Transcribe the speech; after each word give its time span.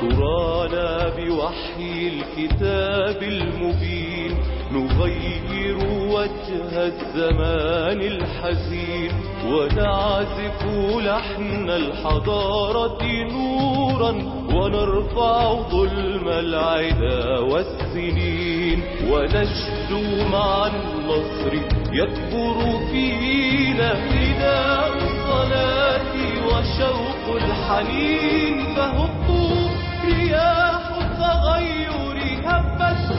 ترانا 0.00 1.08
بوحي 1.16 2.08
الكتاب 2.08 3.22
المبين 3.22 4.34
نغير 4.72 5.76
وجه 6.14 6.86
الزمان 6.86 8.00
الحزين 8.00 9.10
ونعزف 9.46 10.64
لحن 10.98 11.70
الحضارة 11.70 13.02
نورا 13.32 14.33
ونرفع 14.74 15.54
ظلم 15.70 16.28
العدا 16.28 17.38
والسنين 17.38 18.82
ونشدو 19.10 20.28
مع 20.32 20.66
النصر 20.66 21.52
يكبر 21.92 22.56
فينا 22.90 23.90
نداء 24.10 24.92
الصلاة 24.96 26.12
وشوق 26.46 27.36
الحنين 27.36 28.74
فهبوا 28.76 29.68
رياح 30.04 30.82
التغير 31.04 32.16
هبت 32.44 33.10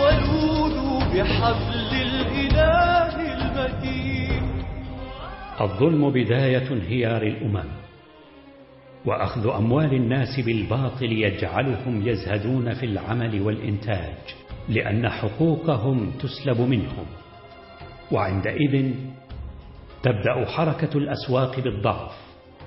ولودوا 0.00 1.00
بحبل 1.00 1.90
الإله 1.92 3.14
المتين 3.34 4.42
الظلم 5.60 6.10
بداية 6.10 6.68
انهيار 6.72 7.22
الأمم. 7.22 7.64
وأخذ 9.06 9.48
أموال 9.48 9.94
الناس 9.94 10.40
بالباطل 10.40 11.12
يجعلهم 11.12 12.08
يزهدون 12.08 12.74
في 12.74 12.86
العمل 12.86 13.40
والإنتاج 13.40 14.14
لأن 14.68 15.08
حقوقهم 15.08 16.10
تسلب 16.10 16.60
منهم. 16.60 17.06
وعندئذ 18.12 18.94
تبدأ 20.02 20.44
حركة 20.46 20.98
الأسواق 20.98 21.60
بالضعف 21.60 22.12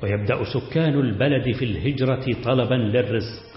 ويبدأ 0.03 0.43
سكان 0.43 0.99
البلد 0.99 1.55
في 1.55 1.65
الهجرة 1.65 2.43
طلبا 2.43 2.73
للرزق. 2.73 3.47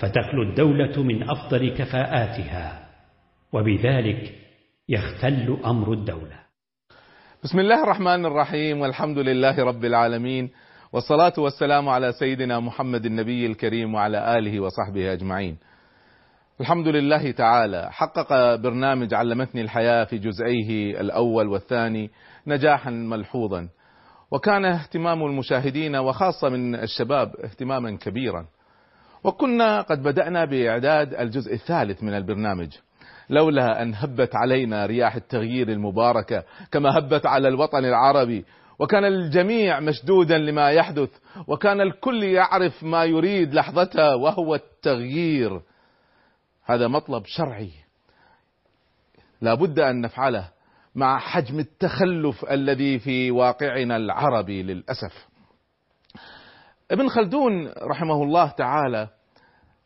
فتخلو 0.00 0.42
الدولة 0.42 1.02
من 1.02 1.30
أفضل 1.30 1.74
كفاءاتها 1.74 2.88
وبذلك 3.52 4.34
يختل 4.88 5.58
أمر 5.64 5.92
الدولة. 5.92 6.38
بسم 7.44 7.60
الله 7.60 7.82
الرحمن 7.82 8.26
الرحيم 8.26 8.80
والحمد 8.80 9.18
لله 9.18 9.64
رب 9.64 9.84
العالمين 9.84 10.50
والصلاة 10.92 11.32
والسلام 11.38 11.88
على 11.88 12.12
سيدنا 12.12 12.60
محمد 12.60 13.06
النبي 13.06 13.46
الكريم 13.46 13.94
وعلى 13.94 14.38
آله 14.38 14.60
وصحبه 14.60 15.12
أجمعين. 15.12 15.58
الحمد 16.60 16.88
لله 16.88 17.30
تعالى 17.30 17.88
حقق 17.92 18.54
برنامج 18.54 19.14
علمتني 19.14 19.60
الحياة 19.60 20.04
في 20.04 20.18
جزئيه 20.18 21.00
الأول 21.00 21.48
والثاني 21.48 22.10
نجاحا 22.46 22.90
ملحوظا 22.90 23.68
وكان 24.30 24.64
اهتمام 24.64 25.24
المشاهدين 25.24 25.96
وخاصة 25.96 26.48
من 26.48 26.74
الشباب 26.74 27.36
اهتماما 27.44 27.96
كبيرا. 27.96 28.46
وكنا 29.24 29.80
قد 29.80 30.02
بدأنا 30.02 30.44
بإعداد 30.44 31.14
الجزء 31.14 31.54
الثالث 31.54 32.02
من 32.02 32.14
البرنامج 32.14 32.68
لولا 33.30 33.82
أن 33.82 33.94
هبت 33.94 34.30
علينا 34.36 34.86
رياح 34.86 35.14
التغيير 35.14 35.68
المباركة 35.68 36.42
كما 36.72 36.98
هبت 36.98 37.26
على 37.26 37.48
الوطن 37.48 37.84
العربي 37.84 38.44
وكان 38.78 39.04
الجميع 39.04 39.80
مشدودا 39.80 40.38
لما 40.38 40.70
يحدث 40.70 41.10
وكان 41.46 41.80
الكل 41.80 42.24
يعرف 42.24 42.82
ما 42.82 43.04
يريد 43.04 43.54
لحظتها 43.54 44.14
وهو 44.14 44.54
التغيير. 44.54 45.60
هذا 46.64 46.88
مطلب 46.88 47.22
شرعي. 47.26 47.70
لا 49.40 49.54
بد 49.54 49.78
أن 49.78 50.00
نفعله 50.00 50.48
مع 50.94 51.18
حجم 51.18 51.58
التخلف 51.58 52.44
الذي 52.50 52.98
في 52.98 53.30
واقعنا 53.30 53.96
العربي 53.96 54.62
للأسف. 54.62 55.28
ابن 56.90 57.08
خلدون 57.08 57.68
رحمه 57.68 58.22
الله 58.22 58.50
تعالى 58.50 59.08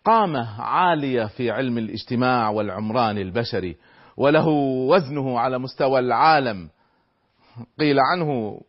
قامة 0.04 0.62
عالية 0.62 1.26
في 1.26 1.50
علم 1.50 1.78
الاجتماع 1.78 2.48
والعمران 2.48 3.18
البشري 3.18 3.76
وله 4.16 4.48
وزنه 4.88 5.38
على 5.38 5.58
مستوى 5.58 5.98
العالم. 5.98 6.68
قيل 7.78 7.96
عنه 8.00 8.60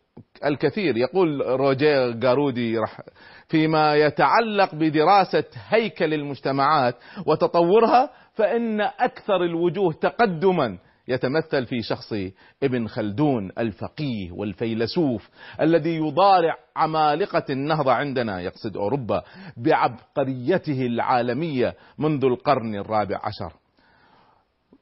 الكثير. 0.45 0.97
يقول 0.97 1.41
روجيه 1.41 2.11
جارودي 2.11 2.77
فيما 3.47 3.95
يتعلق 3.95 4.75
بدراسة 4.75 5.43
هيكل 5.69 6.13
المجتمعات 6.13 6.95
وتطورها 7.25 8.09
فإن 8.33 8.81
أكثر 8.81 9.43
الوجوه 9.43 9.93
تقدما 9.93 10.77
يتمثل 11.07 11.65
في 11.65 11.81
شخص 11.81 12.13
ابن 12.63 12.87
خلدون 12.87 13.51
الفقيه 13.57 14.31
والفيلسوف 14.31 15.29
الذي 15.61 15.95
يضارع 15.95 16.55
عمالقة 16.75 17.43
النهضة 17.49 17.93
عندنا 17.93 18.41
يقصد 18.41 18.77
أوروبا 18.77 19.23
بعبقريته 19.57 20.85
العالمية 20.85 21.75
منذ 21.97 22.25
القرن 22.25 22.75
الرابع 22.75 23.19
عشر. 23.23 23.62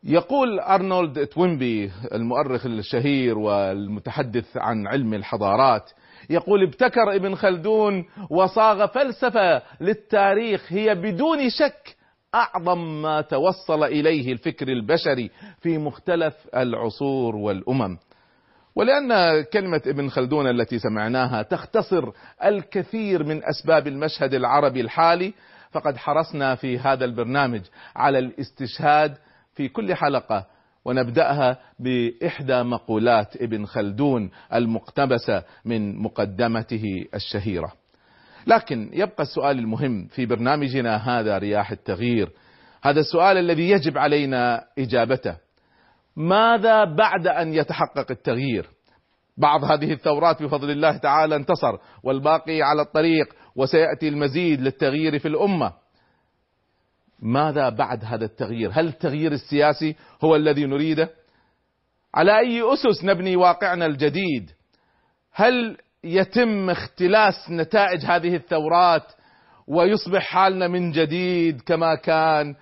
يقول 0.04 0.60
أرنولد 0.60 1.28
توينبي 1.28 1.92
المؤرخ 2.14 2.66
الشهير 2.66 3.38
والمتحدث 3.38 4.58
عن 4.58 4.88
علم 4.88 5.14
الحضارات 5.14 5.92
يقول 6.30 6.64
ابتكر 6.64 7.16
ابن 7.16 7.36
خلدون 7.36 8.06
وصاغ 8.30 8.88
فلسفة 8.88 9.62
للتاريخ 9.82 10.74
هي 10.74 10.96
بدون 10.96 11.50
شك 11.50 11.96
أعظم 12.36 13.02
ما 13.02 13.22
توصل 13.22 13.84
إليه 13.84 14.32
الفكر 14.32 14.68
البشري 14.68 15.32
في 15.62 15.78
مختلف 15.78 16.34
العصور 16.56 17.36
والأمم. 17.36 17.98
ولأن 18.76 19.42
كلمة 19.44 19.82
ابن 19.88 20.10
خلدون 20.10 20.48
التي 20.48 20.80
سمعناها 20.80 21.42
تختصر 21.42 22.12
الكثير 22.44 23.24
من 23.24 23.44
أسباب 23.44 23.88
المشهد 23.88 24.34
العربي 24.34 24.82
الحالي 24.82 25.34
فقد 25.72 25.98
حرصنا 25.98 26.56
في 26.56 26.80
هذا 26.80 27.06
البرنامج 27.06 27.62
على 27.96 28.20
الاستشهاد 28.20 29.18
في 29.54 29.68
كل 29.68 29.96
حلقة 29.96 30.46
ونبدأها 30.86 31.58
بإحدى 31.80 32.64
مقولات 32.64 33.42
ابن 33.42 33.66
خلدون 33.66 34.32
المقتبسة 34.54 35.44
من 35.66 36.02
مقدمته 36.02 36.84
الشهيرة. 37.16 37.74
لكن 38.48 38.90
يبقى 38.94 39.24
السؤال 39.24 39.60
المهم 39.60 40.08
في 40.08 40.26
برنامجنا 40.26 40.96
هذا 40.96 41.38
رياح 41.38 41.72
التغيير. 41.72 42.30
هذا 42.84 43.00
السؤال 43.00 43.38
الذي 43.38 43.70
يجب 43.70 43.98
علينا 43.98 44.64
إجابته. 44.80 45.38
ماذا 46.16 46.84
بعد 46.84 47.28
أن 47.28 47.54
يتحقق 47.54 48.12
التغيير؟ 48.12 48.70
بعض 49.38 49.64
هذه 49.64 49.94
الثورات 49.94 50.44
بفضل 50.44 50.72
الله 50.72 50.98
تعالى 50.98 51.36
انتصر 51.36 51.78
والباقي 52.04 52.62
على 52.62 52.82
الطريق 52.82 53.36
وسيأتي 53.56 54.08
المزيد 54.08 54.62
للتغيير 54.62 55.20
في 55.20 55.28
الأمة. 55.28 55.74
ماذا 57.22 57.70
بعد 57.70 58.06
هذا 58.06 58.26
التغيير؟ 58.26 58.72
هل 58.74 58.88
التغيير 58.88 59.32
السياسي 59.32 59.96
هو 60.24 60.36
الذي 60.36 60.66
نريده؟ 60.66 61.10
على 62.16 62.40
أي 62.40 62.74
أسس 62.74 63.04
نبني 63.04 63.36
واقعنا 63.36 63.86
الجديد؟ 63.86 64.52
هل 65.34 65.78
يتم 66.04 66.70
اختلاس 66.70 67.50
نتائج 67.50 68.06
هذه 68.06 68.36
الثورات 68.36 69.04
ويصبح 69.68 70.22
حالنا 70.22 70.68
من 70.68 70.92
جديد 70.92 71.62
كما 71.62 71.96
كان؟ 71.96 72.56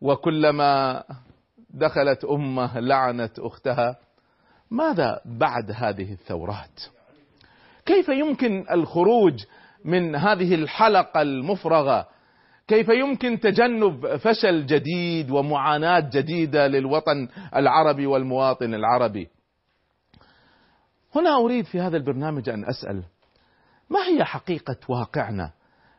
وكلما 0.00 1.04
دخلت 1.70 2.24
أمة 2.24 2.80
لعنت 2.80 3.38
أختها. 3.38 3.96
ماذا 4.70 5.20
بعد 5.24 5.70
هذه 5.74 6.12
الثورات؟ 6.12 6.82
كيف 7.86 8.08
يمكن 8.08 8.66
الخروج 8.70 9.44
من 9.84 10.16
هذه 10.16 10.54
الحلقة 10.54 11.22
المفرغة 11.22 12.08
كيف 12.68 12.88
يمكن 12.88 13.40
تجنب 13.40 14.16
فشل 14.16 14.66
جديد 14.66 15.30
ومعاناة 15.30 16.10
جديدة 16.12 16.66
للوطن 16.66 17.28
العربي 17.56 18.06
والمواطن 18.06 18.74
العربي؟ 18.74 19.28
هنا 21.14 21.36
أريد 21.36 21.64
في 21.64 21.80
هذا 21.80 21.96
البرنامج 21.96 22.48
أن 22.48 22.64
أسأل 22.64 23.02
ما 23.90 24.00
هي 24.06 24.24
حقيقة 24.24 24.76
واقعنا؟ 24.88 25.50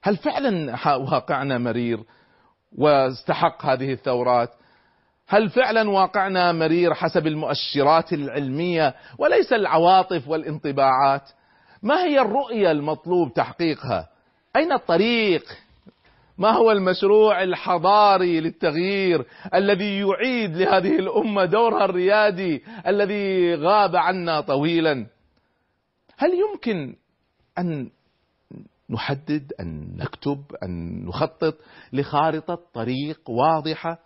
هل 0.04 0.18
فعلا 0.18 0.72
واقعنا 0.98 1.58
مرير 1.58 2.04
واستحق 2.78 3.66
هذه 3.66 3.94
الثورات؟ 3.94 4.50
هل 5.28 5.50
فعلا 5.50 5.90
واقعنا 5.90 6.52
مرير 6.52 6.94
حسب 6.94 7.28
المؤشرات 7.28 8.14
العلمية 8.14 8.96
وليس 9.18 9.54
العواطف 9.54 10.28
والانطباعات؟ 10.28 11.30
ما 11.84 12.04
هي 12.04 12.22
الرؤية 12.22 12.72
المطلوب 12.72 13.34
تحقيقها؟ 13.34 14.10
أين 14.56 14.72
الطريق؟ 14.72 15.67
ما 16.38 16.51
هو 16.51 16.72
المشروع 16.72 17.44
الحضاري 17.44 18.39
للتغيير 18.39 19.25
الذي 19.56 20.00
يعيد 20.00 20.57
لهذه 20.57 21.00
الأمة 21.00 21.45
دورها 21.45 21.86
الريادي 21.86 22.63
الذي 22.88 23.56
غاب 23.56 23.95
عنا 23.95 24.42
طويلا؟ 24.42 25.07
هل 26.18 26.30
يمكن 26.34 26.95
أن 27.57 27.89
نحدد 28.89 29.54
أن 29.60 29.98
نكتب 29.98 30.44
أن 30.63 31.06
نخطط 31.06 31.56
لخارطة 31.94 32.60
طريق 32.74 33.30
واضحة 33.30 34.00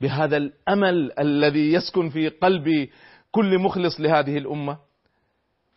بهذا 0.00 0.36
الأمل 0.36 1.12
الذي 1.18 1.72
يسكن 1.72 2.08
في 2.08 2.28
قلب 2.28 2.88
كل 3.30 3.58
مخلص 3.58 4.00
لهذه 4.00 4.38
الأمة؟ 4.38 4.78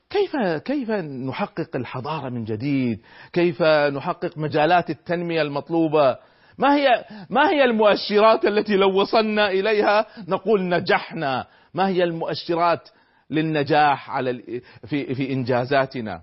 كيف 0.09 0.35
كيف 0.65 0.91
نحقق 0.91 1.75
الحضارة 1.75 2.29
من 2.29 2.43
جديد؟ 2.43 2.99
كيف 3.33 3.61
نحقق 3.63 4.37
مجالات 4.37 4.89
التنمية 4.89 5.41
المطلوبة؟ 5.41 6.17
ما 6.57 6.75
هي 6.75 7.05
ما 7.29 7.49
هي 7.49 7.63
المؤشرات 7.63 8.45
التي 8.45 8.75
لو 8.75 9.01
وصلنا 9.01 9.49
إليها 9.49 10.05
نقول 10.27 10.69
نجحنا؟ 10.69 11.47
ما 11.73 11.87
هي 11.87 12.03
المؤشرات 12.03 12.89
للنجاح 13.29 14.09
على 14.09 14.61
في 14.87 15.15
في 15.15 15.33
إنجازاتنا؟ 15.33 16.21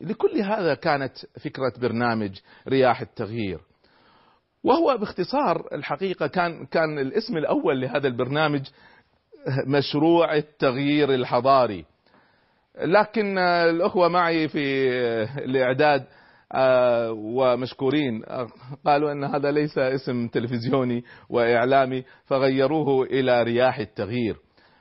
لكل 0.00 0.40
هذا 0.40 0.74
كانت 0.74 1.12
فكرة 1.44 1.72
برنامج 1.80 2.38
رياح 2.68 3.00
التغيير 3.00 3.60
وهو 4.64 4.96
باختصار 4.96 5.68
الحقيقة 5.72 6.26
كان 6.26 6.66
كان 6.66 6.98
الاسم 6.98 7.36
الأول 7.36 7.80
لهذا 7.80 8.08
البرنامج 8.08 8.60
مشروع 9.66 10.36
التغيير 10.36 11.14
الحضاري 11.14 11.84
لكن 12.80 13.38
الأخوة 13.38 14.08
معي 14.08 14.48
في 14.48 14.88
الإعداد 15.38 16.04
ومشكورين 17.16 18.22
قالوا 18.86 19.12
أن 19.12 19.24
هذا 19.24 19.50
ليس 19.50 19.78
اسم 19.78 20.28
تلفزيوني 20.28 21.04
وإعلامي 21.30 22.04
فغيروه 22.26 23.04
إلى 23.06 23.42
رياح 23.42 23.78
التغيير. 23.78 24.36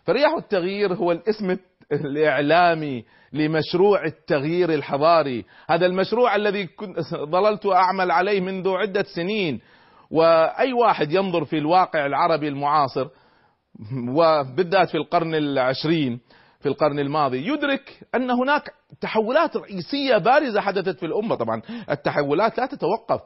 فرياح 0.06 0.34
التغيير 0.38 0.94
هو 0.94 1.12
الاسم 1.12 1.58
الإعلامي 1.92 3.06
لمشروع 3.34 4.06
التغيير 4.06 4.74
الحضاري. 4.74 5.46
هذا 5.70 5.86
المشروع 5.86 6.36
الذي 6.36 6.70
ظللت 7.14 7.66
أعمل 7.66 8.12
عليه 8.12 8.42
منذ 8.42 8.70
عدة 8.70 9.04
سنين 9.16 9.60
وأي 10.12 10.74
واحد 10.74 11.12
ينظر 11.12 11.46
في 11.46 11.58
الواقع 11.58 12.06
العربي 12.06 12.48
المعاصر 12.48 13.08
وبالذات 14.16 14.90
في 14.90 14.98
القرن 14.98 15.36
العشرين 15.36 16.20
في 16.62 16.66
القرن 16.66 17.00
الماضي. 17.00 17.48
يدرك 17.48 18.00
أن 18.16 18.32
هناك 18.32 18.74
تحولات 19.02 19.58
رئيسية 19.58 20.18
بارزة 20.18 20.62
حدثت 20.62 21.00
في 21.00 21.06
الأمة. 21.06 21.36
طبعا 21.36 21.62
التحولات 21.90 22.58
لا 22.58 22.66
تتوقف. 22.66 23.22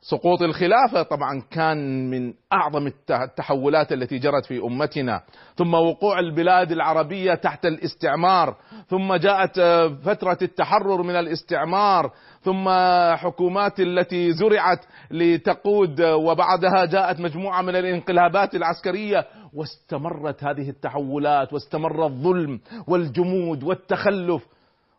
سقوط 0.00 0.42
الخلافة 0.42 1.02
طبعا 1.02 1.42
كان 1.50 2.10
من 2.10 2.34
أعظم 2.52 2.92
التحولات 3.10 3.92
التي 3.92 4.18
جرت 4.18 4.46
في 4.46 4.58
أمتنا. 4.58 5.22
ثم 5.56 5.74
وقوع 5.74 6.18
البلاد 6.18 6.72
العربية 6.72 7.34
تحت 7.34 7.66
الاستعمار. 7.66 8.56
ثم 8.88 9.14
جاءت 9.14 9.60
فترة 10.04 10.38
التحرر 10.42 11.02
من 11.02 11.16
الاستعمار. 11.16 12.12
ثم 12.42 12.68
حكومات 13.16 13.80
التي 13.80 14.32
زرعت 14.32 14.84
لتقود 15.10 16.00
وبعدها 16.00 16.84
جاءت 16.84 17.20
مجموعة 17.20 17.62
من 17.62 17.76
الانقلابات 17.76 18.54
العسكرية. 18.54 19.26
واستمرت 19.54 20.44
هذه 20.44 20.70
التحولات 20.70 21.52
واستمر 21.52 22.06
الظلم 22.06 22.60
والجمود 22.88 23.62
والتخلف. 23.62 24.46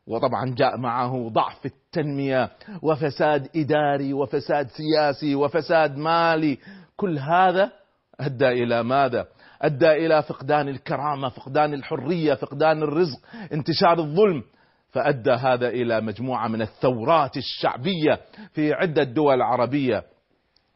وطبعا 0.09 0.56
جاء 0.57 0.77
معه 0.77 1.29
ضعف 1.29 1.65
التنمية 1.65 2.50
وفساد 2.81 3.50
إداري 3.56 4.13
وفساد 4.13 4.67
سياسي 4.67 5.35
وفساد 5.35 5.97
مالي. 5.97 6.57
كل 6.97 7.19
هذا 7.19 7.71
أدى 8.19 8.47
إلى 8.47 8.83
ماذا؟ 8.83 9.27
أدى 9.61 9.91
إلى 9.91 10.23
فقدان 10.23 10.67
الكرامة، 10.69 11.29
فقدان 11.29 11.73
الحرية، 11.73 12.33
فقدان 12.33 12.83
الرزق، 12.83 13.19
انتشار 13.53 14.00
الظلم، 14.00 14.44
فأدى 14.91 15.31
هذا 15.31 15.67
إلى 15.69 16.01
مجموعة 16.01 16.47
من 16.47 16.61
الثورات 16.61 17.38
الشعبية 17.38 18.19
في 18.53 18.73
عدة 18.73 19.03
دول 19.03 19.41
عربية. 19.41 20.03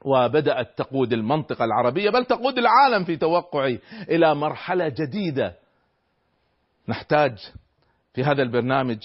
وبدأت 0.05 0.77
تقود 0.77 1.13
المنطقة 1.13 1.65
العربية 1.65 2.09
بل 2.09 2.25
تقود 2.25 2.57
العالم 2.57 3.03
في 3.03 3.17
توقعي 3.17 3.79
إلى 4.09 4.35
مرحلة 4.35 4.89
جديدة. 4.89 5.53
نحتاج 6.87 7.37
في 8.13 8.23
هذا 8.23 8.41
البرنامج 8.41 8.97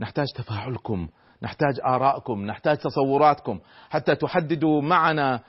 نحتاج 0.00 0.26
تفاعلكم 0.34 1.08
نحتاج 1.42 1.80
آراءكم 1.86 2.46
نحتاج 2.46 2.76
تصوراتكم 2.76 3.60
حتى 3.90 4.14
تحددوا 4.14 4.82
معنا 4.82 5.40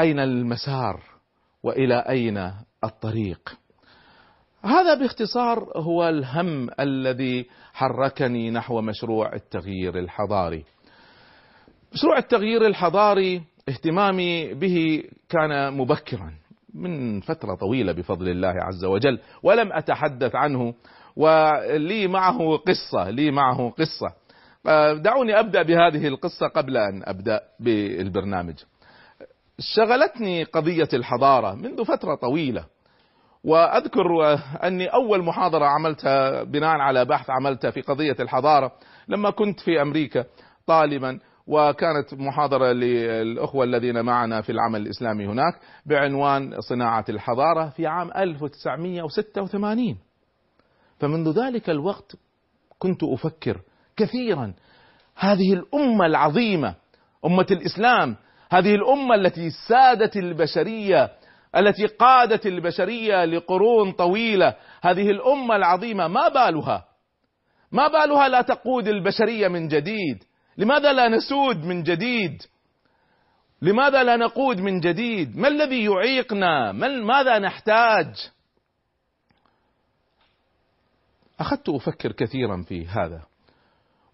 أين 0.00 0.18
المسار 0.18 1.02
وإلى 1.62 1.98
أين 2.08 2.52
الطريق. 2.84 3.58
هذا 4.64 4.94
باختصار 4.94 5.72
هو 5.76 6.08
الهم 6.08 6.70
الذي 6.80 7.46
حركني 7.72 8.50
نحو 8.50 8.80
مشروع 8.80 9.34
التغيير 9.34 9.98
الحضاري. 9.98 10.64
مشروع 11.94 12.18
التغيير 12.18 12.66
الحضاري 12.66 13.42
اهتمامي 13.68 14.54
به 14.54 15.02
كان 15.28 15.72
مبكرا 15.72 16.34
من 16.74 17.20
فترة 17.20 17.54
طويلة 17.54 17.92
بفضل 17.92 18.28
الله 18.28 18.54
عز 18.56 18.84
وجل 18.84 19.20
ولم 19.42 19.72
أتحدث 19.72 20.34
عنه 20.34 20.74
ولي 21.18 22.06
معه 22.06 22.56
قصة 22.56 23.10
لي 23.10 23.30
معه 23.30 23.70
قصة. 23.78 24.14
دعوني 25.02 25.40
أبدأ 25.40 25.62
بهذه 25.62 26.08
القصة 26.08 26.48
قبل 26.48 26.76
أن 26.76 27.02
أبدأ 27.04 27.40
بالبرنامج. 27.60 28.54
شغلتني 29.76 30.44
قضية 30.44 30.88
الحضارة 30.92 31.54
منذ 31.54 31.84
فترة 31.84 32.14
طويلة 32.14 32.64
وأذكر 33.44 34.06
أني 34.64 34.86
أول 34.86 35.24
محاضرة 35.24 35.64
عملتها 35.64 36.42
بناء 36.42 36.76
على 36.76 37.04
بحث 37.04 37.30
عملته 37.30 37.70
في 37.70 37.80
قضية 37.80 38.16
الحضارة 38.20 38.72
لما 39.08 39.30
كنت 39.30 39.60
في 39.60 39.82
أمريكا 39.82 40.24
طالبا 40.66 41.18
وكانت 41.46 42.14
محاضرة 42.14 42.72
للأخوة 42.72 43.64
الذين 43.64 44.00
معنا 44.04 44.40
في 44.40 44.52
العمل 44.52 44.80
الإسلامي 44.82 45.26
هناك 45.26 45.54
بعنوان 45.86 46.60
صناعة 46.60 47.04
الحضارة 47.08 47.68
في 47.68 47.86
عام 47.86 48.10
1986 48.16 49.96
فمنذ 51.00 51.40
ذلك 51.40 51.70
الوقت 51.70 52.16
كنت 52.78 53.02
أفكر 53.02 53.60
كثيرا. 53.96 54.54
هذه 55.16 55.52
الأمة 55.52 56.06
العظيمة 56.06 56.74
أمة 57.24 57.46
الإسلام 57.50 58.16
هذه 58.50 58.74
الأمة 58.74 59.14
التي 59.14 59.50
سادت 59.50 60.16
البشرية 60.16 61.10
التي 61.56 61.86
قادت 61.86 62.46
البشرية 62.46 63.24
لقرون 63.24 63.92
طويلة 63.92 64.54
هذه 64.82 65.10
الأمة 65.10 65.56
العظيمة 65.56 66.08
ما 66.08 66.28
بالها؟ 66.28 66.84
ما 67.72 67.88
بالها 67.88 68.28
لا 68.28 68.42
تقود 68.42 68.88
البشرية 68.88 69.48
من 69.48 69.68
جديد؟ 69.68 70.24
لماذا 70.58 70.92
لا 70.92 71.08
نسود 71.08 71.64
من 71.64 71.82
جديد؟ 71.82 72.42
لماذا 73.62 74.02
لا 74.02 74.16
نقود 74.16 74.60
من 74.60 74.80
جديد؟ 74.80 75.36
ما 75.36 75.48
الذي 75.48 75.84
يعيقنا؟ 75.84 76.72
ماذا 77.02 77.38
نحتاج؟ 77.38 78.14
أخذت 81.40 81.68
أفكر 81.68 82.12
كثيرا 82.12 82.62
في 82.62 82.86
هذا 82.86 83.22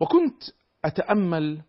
وكنت 0.00 0.43
أتأمل 0.85 1.61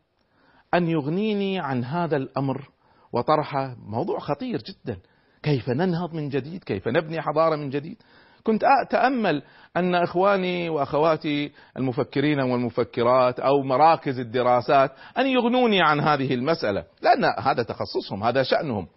أن 0.74 0.88
يغنيني 0.88 1.60
عن 1.60 1.84
هذا 1.84 2.18
الأمر 2.18 2.70
وطرحه 3.14 3.76
موضوع 3.88 4.20
خطير 4.20 4.62
جدا. 4.62 4.98
كيف 5.44 5.70
ننهض 5.70 6.14
من 6.14 6.30
جديد؟ 6.30 6.64
كيف 6.64 6.88
نبني 6.88 7.22
حضارة 7.22 7.56
من 7.56 7.70
جديد؟ 7.70 7.98
كنت 8.44 8.64
أتأمل 8.84 9.44
أن 9.78 9.96
إخواني 9.96 10.70
وأخواتي 10.70 11.52
المفكرين 11.78 12.40
والمفكرات 12.40 13.40
أو 13.40 13.64
مراكز 13.64 14.20
الدراسات 14.20 14.92
أن 15.18 15.28
يغنوني 15.28 15.82
عن 15.82 16.00
هذه 16.00 16.34
المسألة 16.34 16.84
لأن 17.02 17.26
هذا 17.40 17.64
تخصصهم 17.64 18.24
هذا 18.24 18.44
شأنهم. 18.44 18.88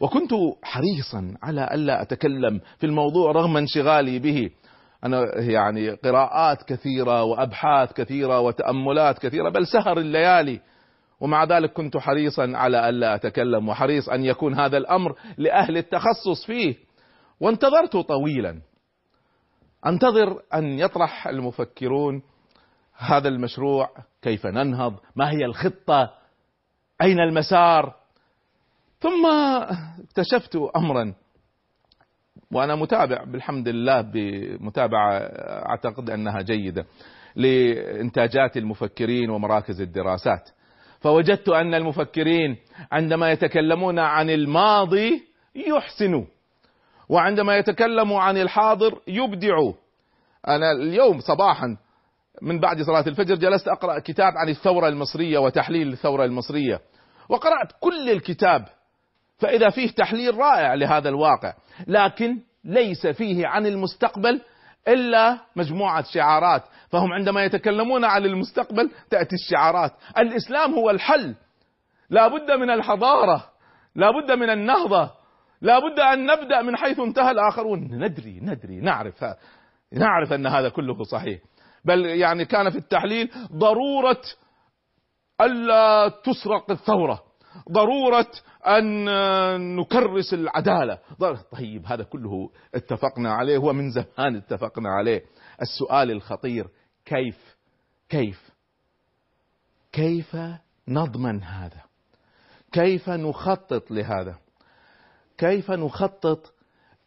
وكنت 0.00 0.30
حريصا 0.62 1.34
على 1.42 1.68
ألا 1.74 2.02
أتكلم 2.02 2.60
في 2.78 2.86
الموضوع 2.86 3.32
رغم 3.32 3.56
انشغالي 3.56 4.18
به. 4.18 4.50
أنا 5.04 5.38
يعني 5.38 5.90
قراءات 5.90 6.62
كثيرة 6.62 7.22
وأبحاث 7.22 7.92
كثيرة 7.92 8.40
وتأملات 8.40 9.18
كثيرة 9.18 9.48
بل 9.48 9.66
سهر 9.66 9.98
الليالي. 9.98 10.60
ومع 11.20 11.44
ذلك 11.44 11.72
كنت 11.72 11.96
حريصا 11.96 12.52
على 12.54 12.88
ألا 12.88 13.14
أتكلم 13.14 13.68
وحريص 13.68 14.08
أن 14.08 14.24
يكون 14.24 14.54
هذا 14.54 14.76
الأمر 14.76 15.14
لأهل 15.36 15.76
التخصص 15.76 16.46
فيه. 16.46 16.76
وانتظرت 17.40 17.96
طويلا. 17.96 18.60
أنتظر 19.86 20.42
أن 20.54 20.78
يطرح 20.78 21.28
المفكرون 21.28 22.22
هذا 22.96 23.28
المشروع 23.28 23.90
كيف 24.22 24.46
ننهض 24.46 24.94
ما 25.16 25.30
هي 25.30 25.44
الخطة 25.44 26.10
أين 27.02 27.20
المسار؟ 27.20 27.94
ثم 29.00 29.26
اكتشفت 30.04 30.56
أمرا 30.76 31.14
وأنا 32.52 32.74
متابع 32.74 33.24
بالحمد 33.24 33.68
لله 33.68 34.00
بمتابعة 34.00 35.18
أعتقد 35.68 36.10
أنها 36.10 36.40
جيدة 36.42 36.86
لإنتاجات 37.36 38.56
المفكرين 38.56 39.30
ومراكز 39.30 39.80
الدراسات. 39.80 40.50
فوجدت 41.00 41.48
أن 41.48 41.74
المفكرين 41.74 42.56
عندما 42.92 43.32
يتكلمون 43.32 43.98
عن 43.98 44.30
الماضي 44.30 45.22
يحسنوا 45.54 46.24
وعندما 47.08 47.56
يتكلموا 47.56 48.20
عن 48.20 48.36
الحاضر 48.36 49.00
يبدعوا. 49.08 49.72
أنا 50.48 50.72
اليوم 50.72 51.20
صباحا 51.20 51.76
من 52.42 52.60
بعد 52.60 52.82
صلاة 52.82 53.04
الفجر 53.06 53.34
جلست 53.34 53.68
أقرأ 53.68 53.98
كتاب 53.98 54.32
عن 54.36 54.48
الثورة 54.48 54.88
المصرية 54.88 55.38
وتحليل 55.38 55.92
الثورة 55.92 56.24
المصرية 56.24 56.80
وقرأت 57.28 57.72
كل 57.80 58.10
الكتاب 58.10 58.64
فإذا 59.38 59.70
فيه 59.70 59.90
تحليل 59.90 60.38
رائع 60.38 60.74
لهذا 60.74 61.08
الواقع 61.08 61.54
لكن 61.86 62.38
ليس 62.64 63.06
فيه 63.06 63.46
عن 63.46 63.66
المستقبل 63.66 64.40
إلا 64.88 65.38
مجموعة 65.56 66.02
شعارات. 66.02 66.62
فهم 66.88 67.12
عندما 67.12 67.44
يتكلمون 67.44 68.04
عن 68.04 68.24
المستقبل 68.24 68.90
تأتي 69.10 69.34
الشعارات. 69.34 69.92
الإسلام 70.18 70.74
هو 70.74 70.90
الحل. 70.90 71.34
لا 72.10 72.28
بد 72.28 72.50
من 72.50 72.70
الحضارة. 72.70 73.50
لا 73.94 74.10
بد 74.10 74.32
من 74.32 74.50
النهضة. 74.50 75.10
لا 75.60 75.78
بد 75.78 76.00
أن 76.00 76.26
نبدأ 76.26 76.62
من 76.62 76.76
حيث 76.76 77.00
انتهى 77.00 77.30
الآخرون. 77.30 78.04
ندري 78.04 78.40
ندري 78.42 78.80
نعرف. 78.80 79.24
نعرف 79.92 80.32
أن 80.32 80.46
هذا 80.46 80.68
كله 80.68 81.04
صحيح. 81.04 81.40
بل 81.84 82.06
يعني 82.06 82.44
كان 82.44 82.70
في 82.70 82.78
التحليل 82.78 83.30
ضرورة 83.52 84.22
ألا 85.40 86.08
تسرق 86.08 86.70
الثورة. 86.70 87.27
ضرورة 87.72 88.30
أن 88.66 89.04
نكرس 89.76 90.34
العدالة. 90.34 90.98
طيب 91.52 91.86
هذا 91.86 92.02
كله 92.02 92.50
اتفقنا 92.74 93.32
عليه 93.32 93.58
ومن 93.58 93.90
زمان 93.90 94.36
اتفقنا 94.36 94.88
عليه. 94.88 95.24
السؤال 95.62 96.10
الخطير 96.10 96.68
كيف 97.04 97.56
كيف 98.08 98.50
كيف 99.92 100.36
نضمن 100.88 101.42
هذا؟ 101.42 101.82
كيف 102.72 103.10
نخطط 103.10 103.90
لهذا؟ 103.90 104.38
كيف 105.38 105.70
نخطط 105.70 106.54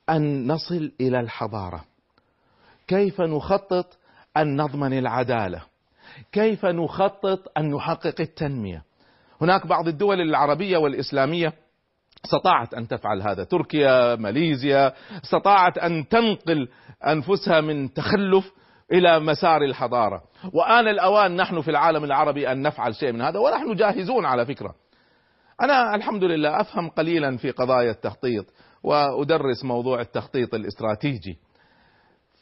أن 0.10 0.52
نصل 0.52 0.92
إلى 1.02 1.20
الحضارة؟ 1.20 1.84
كيف 2.88 3.22
نخطط 3.22 3.98
أن 4.38 4.62
نضمن 4.62 4.98
العدالة؟ 4.98 5.62
كيف 6.32 6.66
نخطط 6.66 7.58
أن 7.58 7.72
نحقق 7.72 8.22
التنمية؟ 8.22 8.84
هناك 9.42 9.68
بعض 9.68 9.88
الدول 9.88 10.22
العربية 10.22 10.78
والإسلامية 10.78 11.54
استطاعت 12.26 12.74
أن 12.74 12.88
تفعل 12.88 13.22
هذا. 13.22 13.44
تركيا 13.44 14.16
ماليزيا 14.16 14.94
استطاعت 15.24 15.78
أن 15.78 16.08
تنقل 16.08 16.68
أنفسها 17.08 17.62
من 17.62 17.94
تخلف 17.94 18.52
إلى 18.92 19.20
مسار 19.20 19.62
الحضارة. 19.64 20.22
وآن 20.54 20.88
الأوان 20.88 21.36
نحن 21.36 21.62
في 21.62 21.72
العالم 21.72 22.04
العربي 22.04 22.52
أن 22.52 22.62
نفعل 22.62 22.96
شيء 22.96 23.12
من 23.12 23.22
هذا 23.22 23.40
ونحن 23.40 23.76
جاهزون 23.76 24.26
على 24.26 24.46
فكرة. 24.46 24.76
أنا 25.62 25.96
الحمد 25.96 26.24
لله 26.24 26.62
أفهم 26.62 26.90
قليلا 26.90 27.38
في 27.38 27.52
قضايا 27.52 27.92
التخطيط 27.92 28.46
وأدرس 28.84 29.64
موضوع 29.64 30.02
التخطيط 30.02 30.56
الاستراتيجي. 30.56 31.38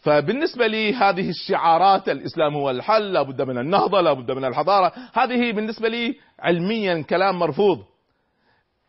فبالنسبة 0.09 0.67
لي 0.67 0.93
هذه 0.93 1.29
الشعارات 1.29 2.09
الإسلام 2.09 2.53
هو 2.53 2.69
الحل 2.69 3.13
لا 3.13 3.21
بد 3.21 3.41
من 3.41 3.57
النهضة 3.57 4.01
لا 4.01 4.13
بد 4.13 4.31
من 4.31 4.45
الحضارة. 4.45 4.91
هذه 5.13 5.51
بالنسبة 5.51 5.89
لي 5.89 6.15
علميا 6.39 7.01
كلام 7.01 7.39
مرفوض. 7.39 7.85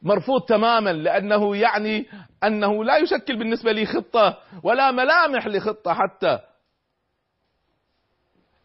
مرفوض 0.02 0.42
تماما 0.42 0.90
لأنه 0.92 1.56
يعني 1.56 2.06
أنه 2.44 2.84
لا 2.84 2.96
يشكل 2.96 3.38
بالنسبة 3.38 3.72
لي 3.72 3.86
خطة 3.86 4.38
ولا 4.62 4.90
ملامح 4.90 5.46
لخطة 5.46 5.94
حتى. 5.94 6.38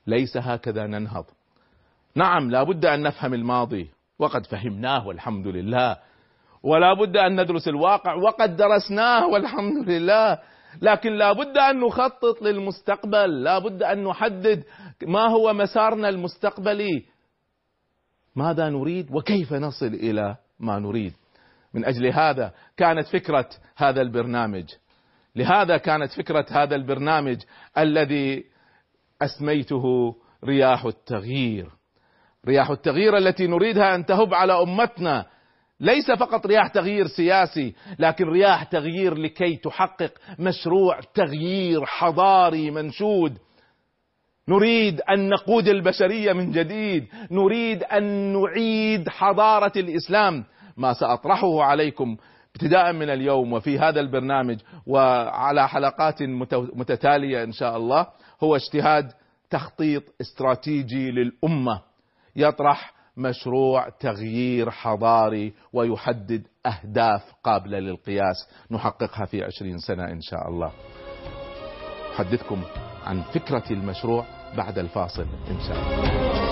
ليس 0.07 0.37
هكذا 0.37 0.87
ننهض. 0.87 1.25
نعم 2.15 2.51
لا 2.51 2.63
بد 2.63 2.85
أن 2.85 3.01
نفهم 3.01 3.33
الماضي. 3.33 3.89
وقد 4.19 4.45
فهمناه 4.45 5.07
والحمد 5.07 5.47
لله. 5.47 5.97
ولا 6.63 6.93
بد 6.93 7.17
أن 7.17 7.41
ندرس 7.41 7.67
الواقع. 7.67 8.13
وقد 8.13 8.55
درسناه 8.55 9.27
والحمد 9.27 9.89
لله. 9.89 10.39
لكن 10.81 11.13
لا 11.13 11.31
بد 11.31 11.57
أن 11.57 11.79
نخطط 11.79 12.41
للمستقبل 12.41 13.43
لا 13.43 13.59
بد 13.59 13.83
أن 13.83 14.03
نحدد 14.03 14.63
ما 15.03 15.27
هو 15.27 15.53
مسارنا 15.53 16.09
المستقبلي. 16.09 17.05
ماذا 18.35 18.69
نريد 18.69 19.11
وكيف 19.11 19.53
نصل 19.53 19.87
إلى 19.87 20.35
ما 20.59 20.79
نريد؟ 20.79 21.13
من 21.73 21.85
أجل 21.85 22.07
هذا 22.07 22.51
كانت 22.77 23.07
فكرة 23.07 23.49
هذا 23.75 24.01
البرنامج. 24.01 24.65
لهذا 25.35 25.77
كانت 25.77 26.11
فكرة 26.11 26.45
هذا 26.51 26.75
البرنامج 26.75 27.37
الذي 27.77 28.45
أسميته 29.21 30.15
رياح 30.43 30.85
التغيير. 30.85 31.69
رياح 32.47 32.69
التغيير 32.69 33.17
التي 33.17 33.47
نريدها 33.47 33.95
أن 33.95 34.05
تهب 34.05 34.33
على 34.33 34.53
أمتنا 34.61 35.25
ليس 35.79 36.11
فقط 36.11 36.45
رياح 36.45 36.67
تغيير 36.67 37.07
سياسي 37.07 37.73
لكن 37.99 38.25
رياح 38.25 38.63
تغيير 38.63 39.13
لكي 39.13 39.55
تحقق 39.55 40.11
مشروع 40.39 40.99
تغيير 41.13 41.85
حضاري 41.85 42.71
منشود. 42.71 43.37
نريد 44.49 45.01
أن 45.01 45.29
نقود 45.29 45.67
البشرية 45.67 46.33
من 46.33 46.51
جديد 46.51 47.07
نريد 47.31 47.83
أن 47.83 48.03
نعيد 48.33 49.09
حضارة 49.09 49.71
الإسلام. 49.75 50.43
ما 50.77 50.93
سأطرحه 50.93 51.63
عليكم 51.63 52.17
ابتداء 52.55 52.93
من 52.93 53.09
اليوم 53.09 53.53
وفي 53.53 53.79
هذا 53.79 53.99
البرنامج 53.99 54.57
وعلى 54.87 55.69
حلقات 55.69 56.23
متتالية 56.73 57.43
إن 57.43 57.51
شاء 57.51 57.77
الله 57.77 58.07
هو 58.43 58.55
اجتهاد 58.55 59.11
تخطيط 59.49 60.03
استراتيجي 60.21 61.11
للأمة. 61.11 61.81
يطرح 62.35 62.94
مشروع 63.17 63.89
تغيير 63.89 64.71
حضاري 64.71 65.53
ويحدد 65.73 66.47
أهداف 66.65 67.33
قابلة 67.43 67.79
للقياس. 67.79 68.49
نحققها 68.71 69.25
في 69.25 69.43
عشرين 69.43 69.77
سنة 69.77 70.03
إن 70.03 70.21
شاء 70.21 70.49
الله. 70.49 70.71
أحدثكم 72.15 72.61
عن 73.03 73.21
فكرة 73.21 73.63
المشروع 73.71 74.25
بعد 74.57 74.77
الفاصل 74.77 75.25
إن 75.49 75.59
شاء 75.67 75.77
الله. 75.77 76.44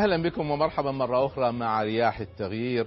أهلا 0.00 0.22
بكم 0.22 0.50
ومرحبا 0.50 0.90
مرة 0.90 1.26
أخرى 1.26 1.52
مع 1.52 1.82
رياح 1.82 2.20
التغيير 2.20 2.86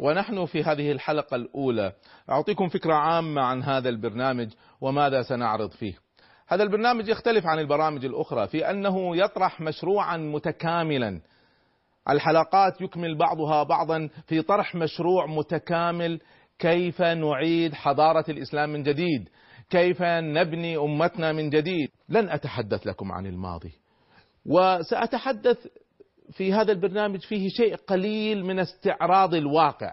ونحن 0.00 0.46
في 0.46 0.62
هذه 0.62 0.92
الحلقة 0.92 1.34
الأولى 1.34 1.92
أعطيكم 2.30 2.68
فكرة 2.68 2.94
عامة 2.94 3.42
عن 3.42 3.62
هذا 3.62 3.88
البرنامج 3.88 4.48
وماذا 4.80 5.22
سنعرض 5.22 5.70
فيه. 5.70 5.94
هذا 6.48 6.62
البرنامج 6.62 7.08
يختلف 7.08 7.46
عن 7.46 7.58
البرامج 7.58 8.04
الأخرى 8.04 8.46
في 8.46 8.70
أنه 8.70 9.16
يطرح 9.16 9.60
مشروعا 9.60 10.16
متكاملا. 10.16 11.20
الحلقات 12.10 12.80
يكمل 12.80 13.18
بعضها 13.18 13.62
بعضا 13.62 14.08
في 14.26 14.42
طرح 14.42 14.74
مشروع 14.74 15.26
متكامل 15.26 16.20
كيف 16.58 17.02
نعيد 17.02 17.74
حضارة 17.74 18.24
الإسلام 18.28 18.72
من 18.72 18.82
جديد، 18.82 19.28
كيف 19.70 20.02
نبني 20.02 20.76
أمتنا 20.76 21.32
من 21.32 21.50
جديد. 21.50 21.90
لن 22.08 22.28
أتحدث 22.28 22.86
لكم 22.86 23.12
عن 23.12 23.26
الماضي. 23.26 23.72
وسأتحدث 24.46 25.66
في 26.32 26.52
هذا 26.52 26.72
البرنامج 26.72 27.20
فيه 27.20 27.48
شيء 27.48 27.76
قليل 27.76 28.44
من 28.44 28.58
استعراض 28.58 29.34
الواقع. 29.34 29.92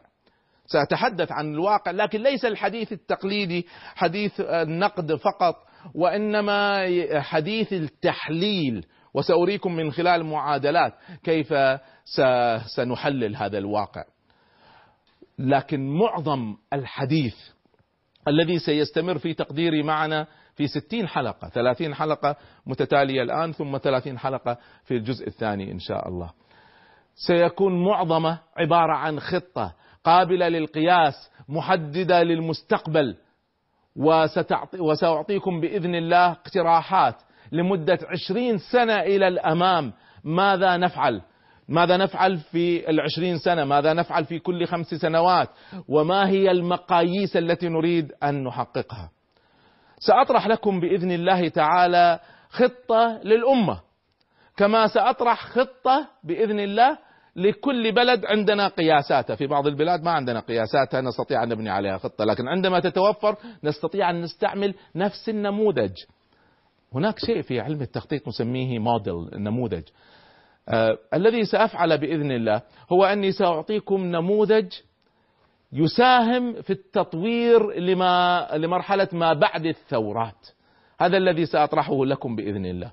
سأتحدث 0.66 1.32
عن 1.32 1.54
الواقع 1.54 1.92
لكن 1.92 2.24
ليس 2.24 2.46
الحديث 2.46 2.94
التقليدي 2.94 3.68
حديث 3.96 4.42
النقد 4.42 5.16
فقط 5.16 5.56
وإنما 5.96 6.86
حديث 7.22 7.74
التحليل. 7.74 8.86
وسأريكم 9.14 9.76
من 9.76 9.92
خلال 9.92 10.24
معادلات 10.24 10.94
كيف 11.24 11.54
سنحلل 12.76 13.36
هذا 13.36 13.58
الواقع. 13.58 14.04
لكن 15.40 15.88
معظم 15.90 16.56
الحديث 16.74 17.36
الذي 18.28 18.60
سيستمر 18.60 19.18
في 19.18 19.34
تقديري 19.34 19.84
معنا 19.84 20.28
في 20.58 20.68
ستين 20.68 21.08
حلقة 21.08 21.50
ثلاثين 21.50 21.96
حلقة 21.96 22.36
متتالية 22.66 23.22
الآن 23.24 23.52
ثم 23.52 23.78
ثلاثين 23.78 24.20
حلقة 24.20 24.58
في 24.84 24.94
الجزء 24.98 25.28
الثاني 25.28 25.72
إن 25.72 25.80
شاء 25.80 26.08
الله. 26.08 26.32
سيكون 27.16 27.86
معظمة 27.86 28.40
عبارة 28.58 28.94
عن 28.94 29.20
خطة 29.20 29.74
قابلة 30.04 30.48
للقياس 30.48 31.32
محددة 31.50 32.24
للمستقبل 32.24 33.16
وسأعطيكم 34.80 35.62
بإذن 35.62 35.96
الله 35.96 36.32
اقتراحات 36.32 37.16
لمدة 37.52 38.00
عشرين 38.04 38.58
سنة 38.58 39.00
إلى 39.00 39.28
الأمام. 39.28 39.94
ماذا 40.24 40.78
نفعل؟ 40.78 41.22
ماذا 41.70 41.98
نفعل 41.98 42.38
في 42.38 42.90
العشرين 42.90 43.38
سنة؟ 43.38 43.66
ماذا 43.66 43.94
نفعل 43.94 44.26
في 44.26 44.40
كل 44.40 44.66
خمس 44.68 44.88
سنوات؟ 44.88 45.50
وما 45.88 46.30
هي 46.30 46.52
المقاييس 46.52 47.38
التي 47.38 47.70
نريد 47.70 48.12
أن 48.24 48.44
نحققها؟ 48.44 49.10
سأطرح 50.00 50.48
لكم 50.48 50.80
بإذن 50.80 51.12
الله 51.12 51.48
تعالى 51.48 52.20
خطة 52.50 53.20
للأمة. 53.24 53.80
كما 54.58 54.88
سأطرح 54.88 55.46
خطة 55.46 56.08
بإذن 56.24 56.60
الله 56.60 56.98
لكل 57.36 57.92
بلد 57.92 58.26
عندنا 58.26 58.68
قياساتها. 58.68 59.36
في 59.36 59.48
بعض 59.48 59.68
البلاد 59.68 60.04
ما 60.04 60.12
عندنا 60.12 60.40
قياساتها 60.40 61.02
نستطيع 61.02 61.44
أن 61.44 61.50
نبني 61.50 61.70
عليها 61.70 61.98
خطة. 61.98 62.26
لكن 62.26 62.48
عندما 62.48 62.80
تتوفر 62.80 63.36
نستطيع 63.64 64.10
أن 64.10 64.22
نستعمل 64.22 64.74
نفس 64.96 65.30
النموذج. 65.30 65.94
هناك 66.94 67.20
شيء 67.20 67.42
في 67.42 67.60
علم 67.60 67.82
التخطيط 67.82 68.28
نسميه 68.28 68.80
موديل 68.80 69.34
النموذج. 69.34 69.84
آه 70.70 70.98
الذي 71.14 71.46
سأفعل 71.46 71.98
بإذن 71.98 72.32
الله 72.32 72.62
هو 72.92 73.06
أني 73.06 73.32
سأعطيكم 73.32 74.06
نموذج 74.06 74.74
يساهم 75.74 76.62
في 76.62 76.70
التطوير 76.70 77.80
لما 77.80 78.48
لمرحلة 78.54 79.08
ما 79.14 79.34
بعد 79.34 79.66
الثورات. 79.66 80.48
هذا 81.00 81.18
الذي 81.18 81.46
سأطرحه 81.46 82.06
لكم 82.06 82.36
بإذن 82.36 82.66
الله. 82.66 82.92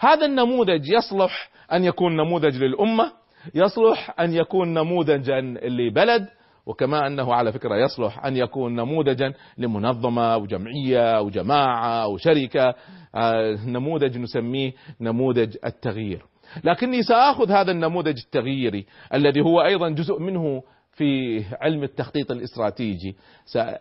هذا 0.00 0.26
النموذج 0.26 0.88
يصلح 0.88 1.50
أن 1.72 1.84
يكون 1.84 2.16
نموذج 2.16 2.56
للأمة 2.64 3.12
يصلح 3.54 4.20
أن 4.20 4.34
يكون 4.34 4.74
نموذجا 4.74 5.40
لبلد 5.62 6.28
وكما 6.66 7.06
أنه 7.06 7.34
على 7.34 7.52
فكرة 7.52 7.76
يصلح 7.76 8.24
أن 8.24 8.36
يكون 8.36 8.76
نموذجا 8.76 9.32
لمنظمة 9.58 10.34
أو 10.34 10.46
جمعية 10.46 11.16
أو 11.16 11.30
جماعة 11.30 12.02
أو 12.04 12.16
شركة 12.16 12.74
آه 13.14 13.58
نموذج 13.66 14.18
نسميه 14.18 14.72
نموذج 15.00 15.56
التغيير. 15.64 16.26
لكني 16.64 17.02
سآخذ 17.02 17.50
هذا 17.50 17.72
النموذج 17.72 18.16
التغييري 18.26 18.86
الذي 19.14 19.40
هو 19.40 19.60
أيضا 19.62 19.88
جزء 19.88 20.18
منه 20.18 20.62
في 21.00 21.44
علم 21.60 21.82
التخطيط 21.82 22.30
الإستراتيجي. 22.30 23.16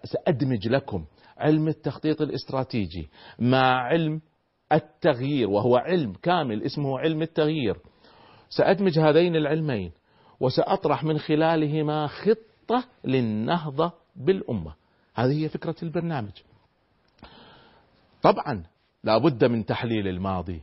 سأدمج 0.04 0.68
لكم 0.68 1.06
علم 1.38 1.68
التخطيط 1.68 2.22
الإستراتيجي 2.22 3.10
مع 3.40 3.84
علم 3.84 4.22
التغيير 4.72 5.50
وهو 5.50 5.78
علم 5.78 6.14
كامل 6.14 6.64
اسمه 6.64 7.00
علم 7.00 7.22
التغيير. 7.22 7.78
سأدمج 8.50 9.00
هذين 9.00 9.36
العلمين 9.36 9.92
وسأطرح 10.40 11.04
من 11.04 11.18
خلالهما 11.18 12.08
خطة 12.08 12.84
للنهضة 13.04 13.92
بالأمة. 14.16 14.74
هذه 15.16 15.44
هي 15.44 15.50
فكرة 15.50 15.76
البرنامج. 15.84 16.34
طبعا 18.22 18.64
لا 19.04 19.18
بد 19.18 19.46
من 19.46 19.66
تحليل 19.66 20.08
الماضي. 20.08 20.62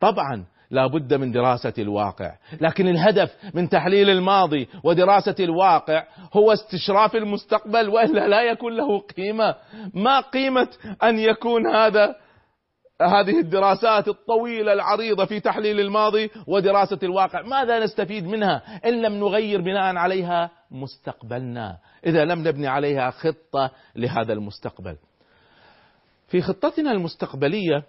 طبعا 0.00 0.44
لا 0.74 0.86
بد 0.86 1.14
من 1.14 1.32
دراسة 1.32 1.72
الواقع. 1.78 2.32
لكن 2.60 2.88
الهدف 2.88 3.36
من 3.54 3.68
تحليل 3.68 4.10
الماضي 4.10 4.68
ودراسة 4.84 5.34
الواقع 5.40 6.04
هو 6.32 6.52
استشراف 6.52 7.16
المستقبل 7.16 7.88
وإلا 7.88 8.28
لا 8.28 8.42
يكون 8.42 8.76
له 8.76 9.00
قيمة. 9.00 9.54
ما 9.94 10.20
قيمة 10.20 10.68
أن 11.02 11.18
يكون 11.18 11.66
هذا 11.66 12.14
هذه 13.02 13.40
الدراسات 13.40 14.08
الطويلة 14.08 14.72
العريضة 14.72 15.24
في 15.24 15.40
تحليل 15.40 15.80
الماضي 15.80 16.30
ودراسة 16.46 16.98
الواقع؟ 17.02 17.42
ماذا 17.42 17.84
نستفيد 17.84 18.26
منها 18.26 18.62
إن 18.86 19.02
لم 19.02 19.12
نغير 19.12 19.60
بناء 19.60 19.96
عليها 19.96 20.50
مستقبلنا؟ 20.70 21.78
إذا 22.06 22.24
لم 22.24 22.48
نبني 22.48 22.66
عليها 22.66 23.10
خطة 23.10 23.70
لهذا 23.96 24.32
المستقبل. 24.32 24.96
في 26.28 26.40
خطتنا 26.42 26.92
المستقبلية 26.92 27.82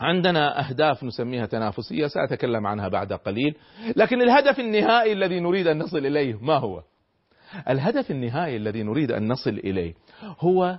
عندنا 0.00 0.68
أهداف 0.68 1.04
نسميها 1.04 1.46
تنافسية 1.46 2.06
سأتكلم 2.06 2.66
عنها 2.66 2.88
بعد 2.88 3.12
قليل. 3.12 3.54
لكن 3.96 4.22
الهدف 4.22 4.60
النهائي 4.60 5.12
الذي 5.12 5.40
نريد 5.40 5.66
أن 5.66 5.78
نصل 5.78 5.98
إليه 5.98 6.34
ما 6.42 6.58
هو؟ 6.58 6.82
الهدف 7.68 8.10
النهائي 8.10 8.56
الذي 8.56 8.82
نريد 8.82 9.12
أن 9.12 9.28
نصل 9.28 9.50
إليه 9.50 9.94
هو 10.40 10.78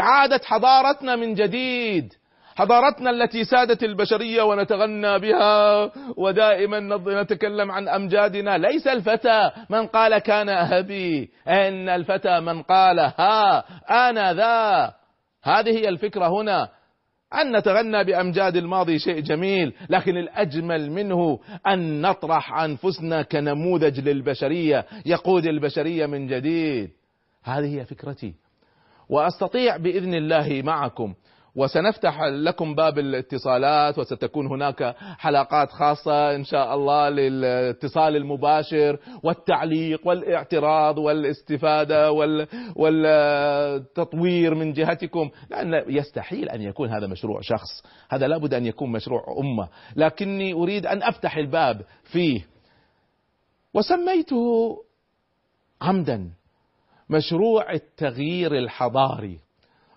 إعادة 0.00 0.40
حضارتنا 0.44 1.16
من 1.16 1.34
جديد. 1.34 2.12
حضارتنا 2.56 3.10
التي 3.10 3.44
سادت 3.44 3.82
البشرية 3.82 4.42
ونتغنى 4.42 5.18
بها 5.18 5.90
ودائما 6.16 6.80
نتكلم 7.22 7.70
عن 7.70 7.88
أمجادنا. 7.88 8.58
ليس 8.58 8.86
الفتى 8.86 9.50
من 9.70 9.86
قال 9.86 10.18
كان 10.18 10.48
أبي 10.48 11.30
إن 11.48 11.88
الفتى 11.88 12.40
من 12.40 12.62
قال 12.62 12.98
ها 12.98 13.64
أنا 14.08 14.34
ذا 14.34 14.94
هذه 15.44 15.78
هي 15.78 15.88
الفكرة 15.88 16.28
هنا. 16.40 16.68
أن 17.40 17.56
نتغنى 17.56 18.04
بأمجاد 18.04 18.56
الماضي 18.56 18.98
شيء 18.98 19.20
جميل 19.20 19.72
لكن 19.90 20.16
الأجمل 20.16 20.90
منه 20.90 21.38
أن 21.66 22.00
نطرح 22.00 22.58
أنفسنا 22.58 23.22
كنموذج 23.22 24.00
للبشرية 24.00 24.86
يقود 25.06 25.46
البشرية 25.46 26.06
من 26.06 26.26
جديد. 26.26 26.90
هذه 27.44 27.80
هي 27.80 27.84
فكرتي. 27.84 28.34
وأستطيع 29.08 29.76
بإذن 29.76 30.14
الله 30.14 30.62
معكم 30.64 31.14
وسنفتح 31.56 32.20
لكم 32.22 32.74
باب 32.74 32.98
الاتصالات 32.98 33.98
وستكون 33.98 34.46
هناك 34.46 34.94
حلقات 35.18 35.70
خاصة 35.70 36.34
إن 36.34 36.44
شاء 36.44 36.74
الله 36.74 37.08
للاتصال 37.08 38.16
المباشر 38.16 38.98
والتعليق 39.22 40.06
والاعتراض 40.06 40.98
والاستفادة 40.98 42.12
والتطوير 42.76 44.54
من 44.54 44.72
جهتكم 44.72 45.30
لأن 45.50 45.84
يستحيل 45.88 46.48
أن 46.48 46.62
يكون 46.62 46.88
هذا 46.88 47.06
مشروع 47.06 47.40
شخص. 47.40 47.82
هذا 48.10 48.26
لابد 48.26 48.54
أن 48.54 48.66
يكون 48.66 48.92
مشروع 48.92 49.22
أمة. 49.38 49.68
لكني 49.96 50.52
أريد 50.52 50.86
أن 50.86 51.02
أفتح 51.02 51.36
الباب 51.36 51.82
فيه. 52.04 52.46
وسميته 53.74 54.76
عمدا 55.82 56.30
مشروع 57.10 57.72
التغيير 57.72 58.58
الحضاري. 58.58 59.43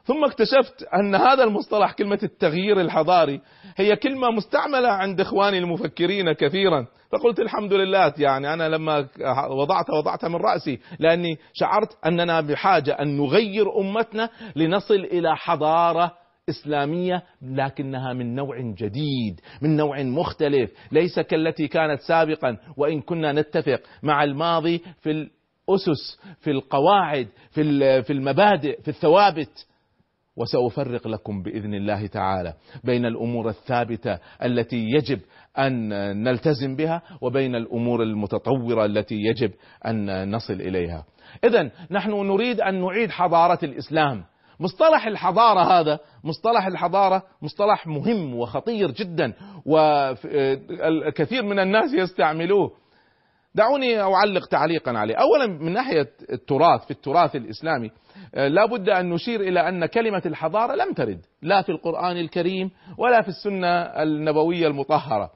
ثم 0.08 0.26
اكتشفت 0.26 0.84
أن 0.93 1.15
هذا 1.15 1.43
المصطلح 1.43 1.91
كلمة 1.91 2.20
التغيير 2.24 2.82
الحضاري 2.82 3.41
هي 3.78 3.96
كلمة 3.96 4.32
مستعملة 4.32 4.89
عند 4.89 5.22
إخواني 5.22 5.58
المفكرين 5.58 6.32
كثيرا. 6.32 6.88
فقلت 7.12 7.39
الحمد 7.39 7.74
لله 7.74 8.13
يعني 8.17 8.54
أنا 8.54 8.70
لما 8.70 9.08
وضعت 9.50 9.89
وضعتها 9.89 10.28
من 10.28 10.36
رأسي 10.36 10.80
لأني 11.00 11.38
شعرت 11.54 11.98
أننا 12.06 12.41
بحاجة 12.41 12.91
أن 12.91 13.17
نغير 13.17 13.80
أمتنا 13.80 14.30
لنصل 14.56 14.93
إلى 14.93 15.36
حضارة 15.36 16.12
إسلامية 16.50 17.24
لكنها 17.41 18.13
من 18.13 18.36
نوع 18.36 18.58
جديد، 18.60 19.39
من 19.62 19.78
نوع 19.78 20.04
مختلف، 20.04 20.72
ليس 20.91 21.20
كالتي 21.20 21.67
كانت 21.67 22.00
سابقا. 22.00 22.58
وإن 22.78 23.02
كنا 23.02 23.32
نتفق 23.32 23.82
مع 24.04 24.24
الماضي 24.24 24.84
في 25.02 25.12
الأسس، 25.12 26.20
في 26.39 26.52
القواعد، 26.52 27.28
في 27.52 28.12
المبادئ، 28.12 28.82
في 28.82 28.88
الثوابت، 28.88 29.67
وسأفرق 30.38 31.08
لكم 31.08 31.43
بإذن 31.43 31.73
الله 31.73 32.08
تعالى 32.08 32.54
بين 32.84 33.06
الأمور 33.06 33.50
الثابتة 33.50 34.19
التي 34.43 34.86
يجب 34.89 35.19
أن 35.58 35.89
نلتزم 36.23 36.76
بها 36.76 37.02
وبين 37.21 37.56
الأمور 37.56 38.04
المتطورة 38.04 38.86
التي 38.86 39.15
يجب 39.15 39.52
أن 39.86 40.32
نصل 40.32 40.54
إليها. 40.54 41.06
إذا 41.43 41.71
نحن 41.91 42.12
نريد 42.12 42.62
أن 42.62 42.82
نعيد 42.82 43.12
حضارة 43.12 43.60
الإسلام. 43.63 44.23
مصطلح 44.60 45.08
الحضارة 45.08 45.80
هذا 45.80 46.00
مصطلح 46.23 46.67
الحضارة 46.67 47.23
مصطلح 47.41 47.88
مهم 47.88 48.36
وخطير 48.36 48.91
جدا 48.91 49.34
والكثير 49.65 51.43
من 51.43 51.60
الناس 51.60 51.93
يستعملوه. 51.93 52.71
دعوني 53.58 54.02
أعلق 54.02 54.46
تعليقا 54.46 54.91
عليه. 54.91 55.15
أولا 55.15 55.48
من 55.48 55.74
ناحية 55.74 56.08
التراث 56.32 56.86
في 56.86 56.91
التراث 56.91 57.36
الإسلامي 57.36 57.91
آه، 58.36 58.48
لا 58.48 58.65
بد 58.65 58.89
أن 58.89 59.10
نشير 59.10 59.41
إلى 59.41 59.70
أن 59.70 59.86
كلمة 59.86 60.22
الحضارة 60.26 60.76
لم 60.76 60.93
ترد 60.93 61.20
لا 61.41 61.62
في 61.62 61.70
القرآن 61.70 62.17
الكريم 62.17 62.72
ولا 62.98 63.22
في 63.22 63.28
السنة 63.28 63.67
النبوية 63.82 64.67
المطهرة. 64.67 65.32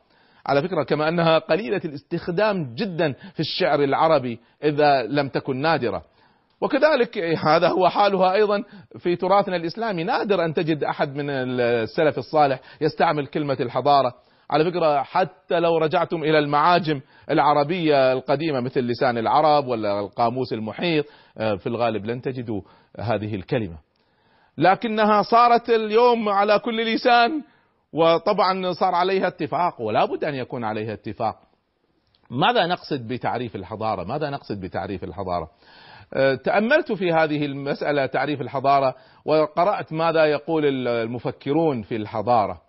على 0.46 0.62
فكرة 0.62 0.84
كما 0.84 1.10
أنها 1.10 1.40
قليلة 1.40 1.82
الاستخدام 1.86 2.76
جدا 2.76 3.12
في 3.12 3.40
الشعر 3.40 3.84
العربي 3.84 4.40
إذا 4.64 5.04
لم 5.04 5.28
تكن 5.30 5.58
نادرة. 5.58 6.04
وكذلك 6.62 7.18
هذا 7.18 7.68
هو 7.68 7.90
حالها 7.90 8.34
أيضا 8.34 8.64
في 9.00 9.16
تراثنا 9.16 9.56
الإسلامي. 9.56 10.04
نادر 10.04 10.46
أن 10.46 10.54
تجد 10.54 10.84
أحد 10.84 11.16
من 11.16 11.30
السلف 11.30 12.18
الصالح 12.18 12.60
يستعمل 12.82 13.28
كلمة 13.28 13.58
الحضارة. 13.60 14.14
على 14.52 14.66
فكرة 14.66 15.04
حتى 15.04 15.60
لو 15.60 15.78
رجعتم 15.78 16.24
إلى 16.24 16.40
المعاجم 16.40 17.02
العربية 17.30 18.14
القديمة 18.14 18.60
مثل 18.60 18.82
لسان 18.82 19.18
العرب 19.18 19.68
ولا 19.68 20.00
القاموس 20.00 20.54
المحيط 20.54 21.06
آه، 21.38 21.56
في 21.56 21.68
الغالب 21.68 22.06
لن 22.06 22.22
تجدوا 22.22 22.62
هذه 23.00 23.36
الكلمة. 23.36 23.78
لكنها 24.58 25.22
صارت 25.22 25.70
اليوم 25.70 26.30
على 26.30 26.60
كل 26.60 26.94
لسان 26.96 27.44
وطبعا 27.94 28.72
صار 28.72 28.96
عليها 28.96 29.28
اتفاق 29.28 29.82
ولا 29.82 30.06
بد 30.06 30.24
أن 30.24 30.36
يكون 30.36 30.64
عليها 30.64 30.94
اتفاق. 30.94 31.36
ماذا 32.30 32.68
نقصد 32.68 33.08
بتعريف 33.08 33.56
الحضارة؟ 33.56 34.04
ماذا 34.04 34.30
نقصد 34.30 34.62
بتعريف 34.62 35.04
الحضارة؟ 35.04 35.50
آه، 36.14 36.36
تأملت 36.36 36.92
في 36.92 37.12
هذه 37.12 37.46
المسألة 37.46 38.06
تعريف 38.06 38.42
الحضارة 38.42 38.96
وقرأت 39.26 39.94
ماذا 39.94 40.26
يقول 40.26 40.88
المفكرون 40.88 41.82
في 41.82 41.96
الحضارة. 41.96 42.62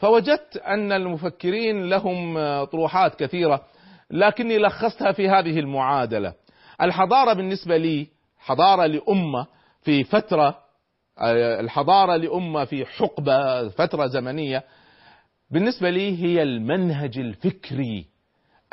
فوجدت 0.00 0.56
أن 0.56 0.92
المفكرين 0.92 1.88
لهم 1.88 2.34
طروحات 2.64 3.14
كثيرة 3.14 3.64
لكني 4.10 4.58
لخصتها 4.58 5.12
في 5.12 5.28
هذه 5.28 5.58
المعادلة. 5.58 6.34
الحضارة 6.82 7.32
بالنسبة 7.32 7.76
لي 7.76 8.06
حضارة 8.38 8.86
لأمة 8.86 9.46
في 9.82 10.04
فترة 10.04 10.58
الحضارة 11.60 12.16
لأمة 12.16 12.64
في 12.64 12.86
حقبة 12.86 13.68
فترة 13.68 14.06
زمنية 14.06 14.64
بالنسبة 15.50 15.90
لي 15.90 16.24
هي 16.24 16.42
المنهج 16.42 17.18
الفكري 17.18 18.06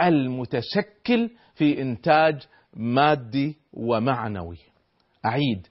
المتشكل 0.01 1.29
في 1.55 1.81
إنتاج 1.81 2.41
مادي 2.73 3.57
ومعنوي. 3.73 4.57
أعيد. 5.25 5.67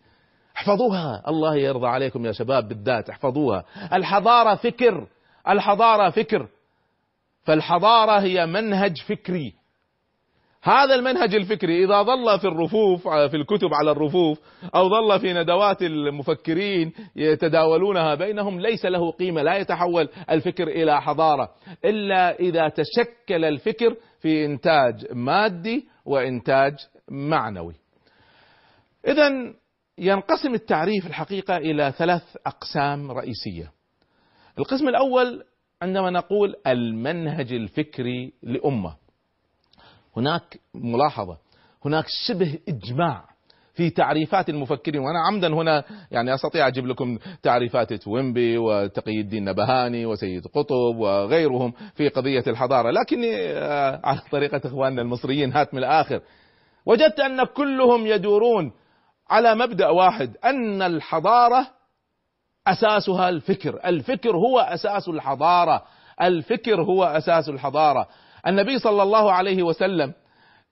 احفظوها. 0.57 1.23
الله 1.29 1.57
يرضى 1.57 1.87
عليكم 1.87 2.27
يا 2.27 2.33
شباب 2.33 2.69
بالذات 2.69 3.11
احفظوها. 3.11 3.65
الحضارة 3.93 4.55
فكر. 4.55 5.07
الحضارة 5.49 6.11
فكر. 6.11 6.49
فالحضارة 7.43 8.21
هي 8.21 8.47
منهج 8.47 9.03
فكري. 9.09 9.55
هذا 10.67 10.95
المنهج 10.95 11.35
الفكري 11.35 11.85
إذا 11.85 12.03
ظل 12.03 12.41
في 12.41 12.47
الرفوف 12.47 13.09
في 13.09 13.37
الكتب 13.37 13.69
على 13.75 13.91
الرفوف 13.91 14.41
أو 14.75 14.89
ظل 14.89 15.21
في 15.21 15.33
ندوات 15.33 15.83
المفكرين 15.83 16.93
يتداولونها 17.17 18.15
بينهم 18.15 18.61
ليس 18.61 18.85
له 18.87 19.11
قيمة 19.11 19.43
لا 19.43 19.57
يتحول 19.57 20.09
الفكر 20.31 20.69
إلى 20.69 21.03
حضارة. 21.03 21.51
إلا 21.85 22.41
إذا 22.41 22.69
تشكل 22.69 23.45
الفكر 23.45 23.97
في 24.21 24.45
إنتاج 24.45 25.07
مادي 25.13 25.89
وإنتاج 26.05 26.75
معنوي. 27.11 27.75
إذا 29.09 29.55
ينقسم 29.99 30.55
التعريف 30.55 31.07
الحقيقة 31.07 31.57
إلى 31.57 31.93
ثلاث 31.99 32.37
أقسام 32.47 33.11
رئيسية. 33.11 33.76
القسم 34.59 34.89
الأول 34.89 35.45
عندما 35.83 36.11
نقول 36.11 36.55
المنهج 36.67 37.53
الفكري 37.53 38.33
لأمة. 38.43 38.95
هناك 40.17 40.61
ملاحظة 40.75 41.39
هناك 41.85 42.05
شبه 42.29 42.59
إجماع 42.69 43.25
في 43.75 43.91
تعريفات 43.91 44.49
المفكرين 44.49 45.01
وأنا 45.01 45.19
عمدا 45.27 45.49
هنا 45.55 45.85
يعني 46.11 46.35
أستطيع 46.35 46.69
أجيب 46.69 46.87
لكم 46.87 47.19
تعريفات 47.43 47.93
توينبي 47.93 48.59
وتقي 48.59 49.21
الدين 49.21 49.45
نبهاني 49.45 50.07
وسيد 50.07 50.47
قطب 50.47 50.97
وغيرهم 50.97 51.73
في 51.95 52.09
قضية 52.09 52.45
الحضارة 52.47 52.91
لكني 52.91 53.37
آه، 53.37 54.01
على 54.05 54.21
طريقة 54.33 54.61
إخواننا 54.65 55.03
المصريين 55.03 55.53
هات 55.53 55.75
من 55.75 55.79
الآخر. 55.79 56.21
وجدت 56.87 57.21
أن 57.21 57.45
كلهم 57.45 58.07
يدورون 58.07 58.73
على 59.31 59.55
مبدأ 59.55 59.89
واحد 59.89 60.37
أن 60.45 60.83
الحضارة 60.83 61.76
أساسها 62.67 63.29
الفكر. 63.29 63.81
الفكر 63.85 64.37
هو 64.37 64.59
أساس 64.59 65.09
الحضارة. 65.09 65.83
الفكر 66.23 66.83
هو 66.83 67.05
أساس 67.05 67.49
الحضارة. 67.49 68.09
النبي 68.47 68.79
صلى 68.79 69.03
الله 69.03 69.33
عليه 69.33 69.63
وسلم 69.63 70.13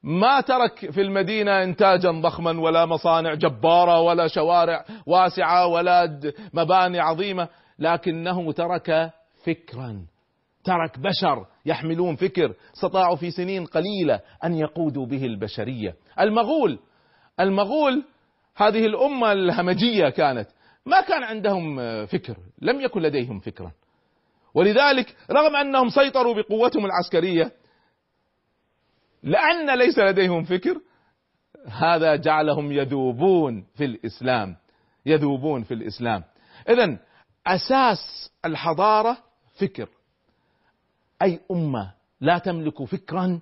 ما 0.03 0.41
ترك 0.41 0.91
في 0.91 1.01
المدينة 1.01 1.63
إنتاجا 1.63 2.11
ضخما 2.11 2.61
ولا 2.61 2.87
مصانع 2.87 3.35
جبارة 3.35 4.01
ولا 4.01 4.27
شوارع 4.27 4.85
واسعة 5.07 5.67
ولا 5.67 6.21
مباني 6.55 7.01
عظيمة 7.01 7.49
لكنه 7.79 8.53
ترك 8.53 9.11
فكرا. 9.47 10.07
ترك 10.65 10.99
بشر 10.99 11.47
يحملون 11.67 12.17
فكر. 12.17 12.55
استطاعوا 12.75 13.17
في 13.17 13.31
سنين 13.31 13.67
قليلة 13.67 14.21
أن 14.45 14.55
يقودوا 14.55 15.07
به 15.07 15.25
البشرية. 15.25 15.95
المغول 16.21 16.79
المغول 17.41 18.05
هذه 18.57 18.87
الأمة 18.87 19.33
الهمجية 19.33 20.09
كانت. 20.09 20.49
ما 20.87 21.01
كان 21.01 21.23
عندهم 21.23 21.77
فكر. 22.07 22.37
لم 22.63 22.81
يكن 22.81 23.03
لديهم 23.03 23.41
فكرا. 23.41 23.73
ولذلك 24.55 25.17
رغم 25.31 25.57
أنهم 25.57 25.89
سيطروا 25.89 26.35
بقوتهم 26.35 26.87
العسكرية 26.87 27.53
لأن 29.23 29.79
ليس 29.79 29.99
لديهم 29.99 30.45
فكر 30.45 30.81
هذا 31.67 32.17
جعلهم 32.17 32.73
يذوبون 32.73 33.67
في 33.75 33.85
الإسلام. 33.85 34.57
يذوبون 35.07 35.63
في 35.63 35.75
الإسلام. 35.75 36.25
إذا 36.69 36.99
أساس 37.47 38.31
الحضارة 38.45 39.19
فكر. 39.61 39.89
أي 41.23 41.41
أمة 41.51 41.93
لا 42.21 42.39
تملك 42.39 42.85
فكرا 42.85 43.41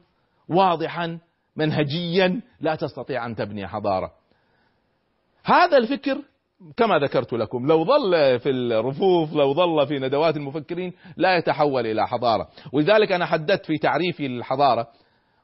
واضحا 0.48 1.18
منهجيا 1.56 2.40
لا 2.60 2.74
تستطيع 2.74 3.26
أن 3.26 3.36
تبني 3.36 3.66
حضارة. 3.68 4.12
هذا 5.44 5.76
الفكر 5.76 6.22
كما 6.76 6.98
ذكرت 6.98 7.32
لكم 7.32 7.66
لو 7.66 7.84
ظل 7.84 8.38
في 8.38 8.50
الرفوف 8.50 9.32
لو 9.34 9.54
ظل 9.54 9.86
في 9.86 9.98
ندوات 9.98 10.36
المفكرين 10.36 10.92
لا 11.16 11.36
يتحول 11.36 11.86
إلى 11.86 12.08
حضارة. 12.08 12.48
ولذلك 12.72 13.12
أنا 13.12 13.26
حددت 13.26 13.66
في 13.66 13.78
تعريفي 13.78 14.28
للحضارة 14.28 14.88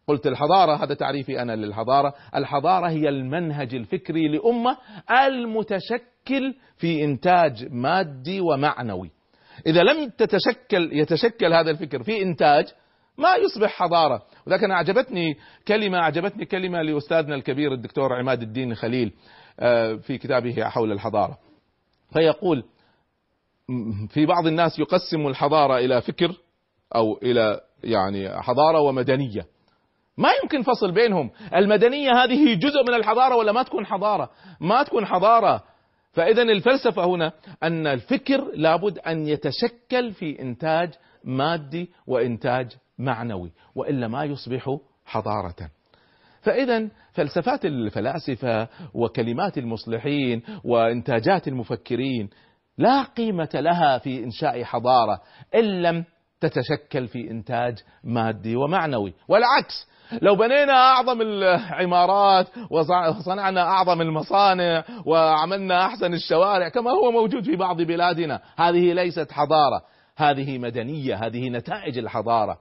قلت 0.09 0.27
الحضارة 0.27 0.85
هذا 0.85 0.95
تعريفي 0.95 1.43
أنا 1.43 1.57
للحضارة 1.57 2.15
الحضارة 2.35 2.89
هي 2.89 3.09
المنهج 3.09 3.75
الفكري 3.75 4.29
لأمة 4.29 4.77
المتشكل 5.27 6.55
في 6.77 7.05
إنتاج 7.05 7.69
مادي 7.71 8.41
ومعنوي. 8.41 9.11
إذا 9.67 9.83
لم 9.83 10.09
تتشكل 10.09 10.91
يتشكل 10.93 11.53
هذا 11.53 11.71
الفكر 11.71 12.03
في 12.03 12.23
إنتاج 12.23 12.67
ما 13.19 13.35
يصبح 13.35 13.71
حضارة. 13.71 14.23
ولكن 14.47 14.71
أعجبتني 14.71 15.37
كلمة 15.69 15.99
أعجبتني 15.99 16.45
كلمة 16.45 16.83
لأستاذنا 16.83 17.35
الكبير 17.35 17.73
الدكتور 17.73 18.15
عماد 18.15 18.43
الدين 18.43 18.75
خليل. 18.75 19.13
في 20.03 20.19
كتابه 20.19 20.65
حول 20.65 20.93
الحضارة. 20.93 21.39
فيقول 22.13 22.65
في 24.09 24.27
بعض 24.27 24.47
الناس 24.47 24.79
يقسم 24.79 25.27
الحضارة 25.27 25.79
إلى 25.79 26.03
فكر 26.03 26.35
أو 26.95 27.19
إلى 27.23 27.61
يعني 27.85 28.43
حضارة 28.43 28.81
ومدنية. 28.81 29.47
ما 30.17 30.29
يمكن 30.43 30.63
فصل 30.63 30.93
بينهم. 30.93 31.31
المدنية 31.55 32.13
هذه 32.13 32.55
جزء 32.55 32.83
من 32.89 32.95
الحضارة 32.95 33.37
ولا 33.37 33.53
ما 33.53 33.63
تكون 33.63 33.87
حضارة؟ 33.87 34.31
ما 34.61 34.83
تكون 34.83 35.07
حضارة. 35.07 35.65
فإذا 36.13 36.43
الفلسفة 36.43 37.05
هنا 37.05 37.33
أن 37.63 37.87
الفكر 37.87 38.51
لابد 38.55 38.99
أن 38.99 39.27
يتشكل 39.27 40.13
في 40.13 40.43
إنتاج 40.43 40.95
مادي 41.25 41.91
وإنتاج 42.07 42.73
معنوي 42.99 43.53
وإلا 43.75 44.09
ما 44.09 44.25
يصبح 44.25 44.77
حضارة. 45.05 45.71
فإذا 46.43 46.89
فلسفات 47.13 47.65
الفلاسفة 47.65 48.69
وكلمات 48.95 49.59
المصلحين 49.59 50.43
وإنتاجات 50.65 51.49
المفكرين 51.49 52.31
لا 52.79 53.03
قيمة 53.03 53.51
لها 53.55 53.99
في 53.99 54.25
إنشاء 54.25 54.65
حضارة 54.65 55.21
إن 55.55 55.83
لم 55.83 56.05
تتشكل 56.41 57.09
في 57.09 57.31
إنتاج 57.31 57.75
مادي 58.05 58.57
ومعنوي 58.57 59.15
والعكس 59.29 59.89
لو 60.23 60.37
بنينا 60.37 60.73
أعظم 60.73 61.21
العمارات 61.21 62.47
وصنعنا 62.71 63.63
أعظم 63.63 64.01
المصانع 64.01 64.85
وعملنا 65.07 65.87
أحسن 65.87 66.15
الشوارع 66.15 66.69
كما 66.69 66.91
هو 66.91 67.11
موجود 67.11 67.45
في 67.45 67.57
بعض 67.57 67.83
بلادنا 67.83 68.41
هذه 68.57 68.93
ليست 68.93 69.33
حضارة 69.33 69.83
هذه 70.17 70.59
مدنية 70.59 71.15
هذه 71.15 71.49
نتائج 71.49 71.99
الحضارة. 71.99 72.59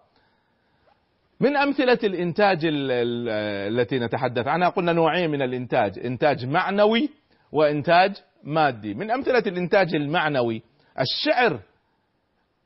من 1.39 1.57
أمثلة 1.57 1.99
الإنتاج 2.03 2.59
التي 2.63 3.99
نتحدث 3.99 4.47
عنها 4.47 4.69
قلنا 4.69 4.93
نوعين 4.93 5.29
من 5.29 5.41
الإنتاج 5.41 5.99
إنتاج 5.99 6.45
معنوي 6.45 7.09
وإنتاج 7.51 8.11
مادي. 8.43 8.93
من 8.93 9.11
أمثلة 9.11 9.43
الإنتاج 9.47 9.95
المعنوي 9.95 10.61
الشعر 10.99 11.59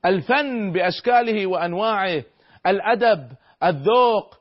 الفن 0.05 0.71
بأشكاله 0.71 1.47
وأنواعه 1.47 2.23
الأدب 2.67 3.27
الذوق 3.63 4.37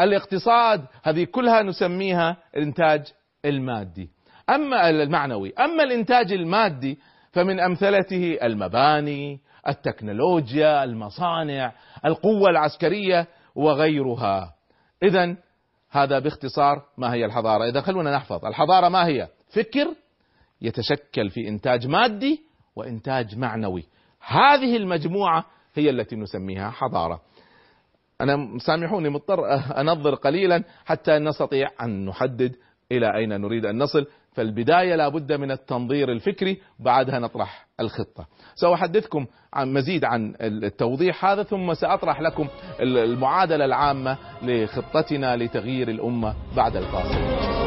الاقتصاد 0.00 0.84
هذه 1.02 1.24
كلها 1.24 1.62
نسميها 1.62 2.36
الإنتاج 2.56 3.02
المادي. 3.44 4.10
أما 4.50 4.90
المعنوي 4.90 5.52
أما 5.58 5.82
الإنتاج 5.82 6.32
المادي 6.32 6.98
فمن 7.32 7.60
أمثلته 7.60 8.38
المباني 8.42 9.40
التكنولوجيا 9.68 10.84
المصانع 10.84 11.72
القوة 12.04 12.50
العسكرية 12.50 13.26
وغيرها. 13.56 14.54
اذا 15.02 15.36
هذا 15.90 16.18
باختصار 16.18 16.82
ما 16.98 17.14
هي 17.14 17.24
الحضارة. 17.24 17.68
إذا 17.68 17.80
خلونا 17.80 18.16
نحفظ. 18.16 18.44
الحضارة 18.44 18.88
ما 18.88 19.06
هي؟ 19.06 19.28
فكر 19.48 19.94
يتشكل 20.62 21.30
في 21.30 21.48
إنتاج 21.48 21.86
مادي 21.86 22.42
وإنتاج 22.76 23.38
معنوي. 23.38 23.86
هذه 24.20 24.76
المجموعة 24.76 25.44
هي 25.74 25.90
التي 25.90 26.16
نسميها 26.16 26.70
حضارة. 26.70 27.20
أنا 28.20 28.58
سامحوني 28.58 29.08
مضطر 29.08 29.54
أنظر 29.80 30.14
قليلا 30.14 30.64
حتى 30.84 31.18
نستطيع 31.18 31.68
أن 31.82 32.06
نحدد 32.06 32.56
إلى 32.92 33.16
أين 33.16 33.40
نريد 33.40 33.66
أن 33.66 33.78
نصل. 33.78 34.06
فالبداية 34.36 34.96
لابد 34.96 35.32
من 35.32 35.50
التنظير 35.50 36.12
الفكري 36.12 36.60
بعدها 36.78 37.18
نطرح 37.18 37.66
الخطة. 37.80 38.26
سأحدثكم 38.54 39.26
عن 39.54 39.72
مزيد 39.72 40.04
عن 40.04 40.34
التوضيح 40.40 41.24
هذا 41.24 41.42
ثم 41.42 41.74
سأطرح 41.74 42.20
لكم 42.20 42.48
المعادلة 42.80 43.64
العامة 43.64 44.18
لخطتنا 44.42 45.36
لتغيير 45.36 45.88
الأمة 45.88 46.34
بعد 46.56 46.76
الفاصل. 46.76 47.65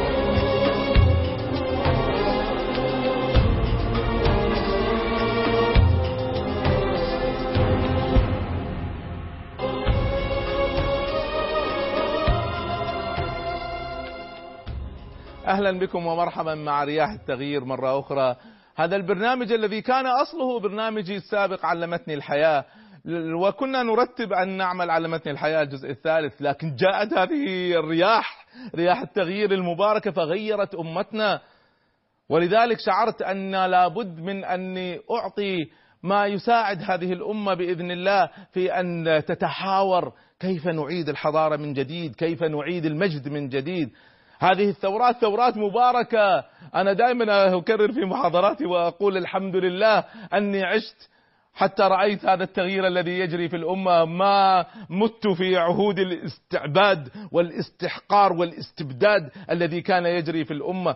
أهلا 15.49 15.79
بكم 15.79 16.05
ومرحبا 16.05 16.55
مع 16.55 16.83
رياح 16.83 17.09
التغيير 17.09 17.65
مرة 17.65 17.99
أخرى. 17.99 18.35
هذا 18.75 18.95
البرنامج 18.95 19.51
الذي 19.51 19.81
كان 19.81 20.05
أصله 20.05 20.59
برنامجي 20.59 21.15
السابق 21.15 21.65
علمتني 21.65 22.13
الحياة. 22.13 22.65
وكنا 23.41 23.83
نرتب 23.83 24.33
أن 24.33 24.57
نعمل 24.57 24.89
على 24.89 25.07
متن 25.07 25.31
الحياة 25.31 25.61
الجزء 25.61 25.89
الثالث 25.89 26.41
لكن 26.41 26.75
جاءت 26.75 27.13
هذه 27.13 27.73
الرياح 27.79 28.45
رياح 28.75 29.01
التغيير 29.01 29.51
المباركة 29.51 30.11
فغيرت 30.11 30.75
أمتنا. 30.75 31.41
ولذلك 32.29 32.77
شعرت 32.79 33.21
أن 33.21 33.65
لابد 33.65 34.19
من 34.19 34.45
أني 34.45 34.99
أعطي 35.11 35.57
ما 36.03 36.25
يساعد 36.25 36.77
هذه 36.81 37.13
الأمة 37.13 37.53
بإذن 37.53 37.91
الله 37.91 38.29
في 38.51 38.79
أن 38.79 39.23
تتحاور. 39.27 40.13
كيف 40.39 40.67
نعيد 40.67 41.09
الحضارة 41.09 41.57
من 41.57 41.73
جديد؟ 41.73 42.15
كيف 42.15 42.43
نعيد 42.43 42.85
المجد 42.85 43.29
من 43.29 43.49
جديد؟ 43.49 43.89
هذه 44.39 44.69
الثورات 44.69 45.15
ثورات 45.21 45.57
مباركة. 45.57 46.43
أنا 46.75 46.93
دائما 46.93 47.57
أكرر 47.57 47.91
في 47.91 48.05
محاضراتي 48.05 48.65
وأقول 48.65 49.17
الحمد 49.17 49.55
لله 49.55 50.03
أني 50.33 50.63
عشت 50.63 51.09
حتى 51.53 51.83
رأيت 51.83 52.25
هذا 52.25 52.43
التغيير 52.43 52.87
الذي 52.87 53.19
يجري 53.19 53.49
في 53.49 53.55
الأمة. 53.55 54.05
ما 54.05 54.65
مت 54.89 55.27
في 55.27 55.57
عهود 55.57 55.99
الاستعباد 55.99 57.09
والاستحقار 57.31 58.33
والاستبداد 58.33 59.29
الذي 59.51 59.81
كان 59.81 60.05
يجري 60.05 60.45
في 60.45 60.53
الأمة. 60.53 60.95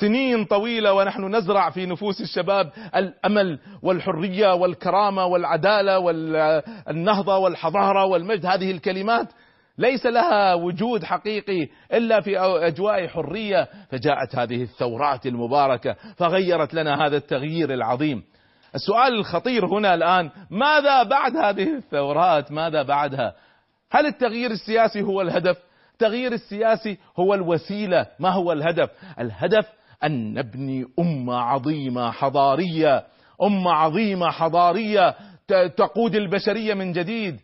سنين 0.00 0.44
طويلة 0.44 0.92
ونحن 0.92 1.34
نزرع 1.36 1.70
في 1.70 1.86
نفوس 1.86 2.20
الشباب 2.20 2.72
الأمل 2.96 3.58
والحرية 3.82 4.54
والكرامة 4.54 5.26
والعدالة 5.26 5.98
والنهضة 5.98 7.38
والحضارة 7.38 8.04
والمجد. 8.04 8.46
هذه 8.46 8.70
الكلمات 8.70 9.28
ليس 9.78 10.06
لها 10.06 10.54
وجود 10.54 11.04
حقيقي 11.04 11.68
إلا 11.92 12.20
في 12.20 12.38
أجواء 12.38 13.06
حرية 13.06 13.68
فجاءت 13.90 14.36
هذه 14.36 14.62
الثورات 14.62 15.26
المباركة 15.26 15.96
فغيرت 16.16 16.74
لنا 16.74 17.06
هذا 17.06 17.16
التغيير 17.16 17.74
العظيم. 17.74 18.22
السؤال 18.74 19.14
الخطير 19.14 19.66
هنا 19.66 19.94
الآن 19.94 20.30
ماذا 20.50 21.02
بعد 21.02 21.36
هذه 21.36 21.76
الثورات؟ 21.76 22.52
ماذا 22.52 22.82
بعدها؟ 22.82 23.34
هل 23.90 24.06
التغيير 24.06 24.50
السياسي 24.50 25.02
هو 25.02 25.20
الهدف؟ 25.20 25.56
التغيير 25.92 26.32
السياسي 26.32 26.98
هو 27.18 27.34
الوسيلة، 27.34 28.06
ما 28.18 28.30
هو 28.30 28.52
الهدف؟ 28.52 28.90
الهدف 29.20 29.66
أن 30.04 30.34
نبني 30.34 30.84
أمة 30.98 31.36
عظيمة 31.36 32.10
حضارية، 32.10 33.04
أمة 33.42 33.72
عظيمة 33.72 34.30
حضارية 34.30 35.14
تقود 35.76 36.14
البشرية 36.14 36.74
من 36.74 36.92
جديد، 36.92 37.40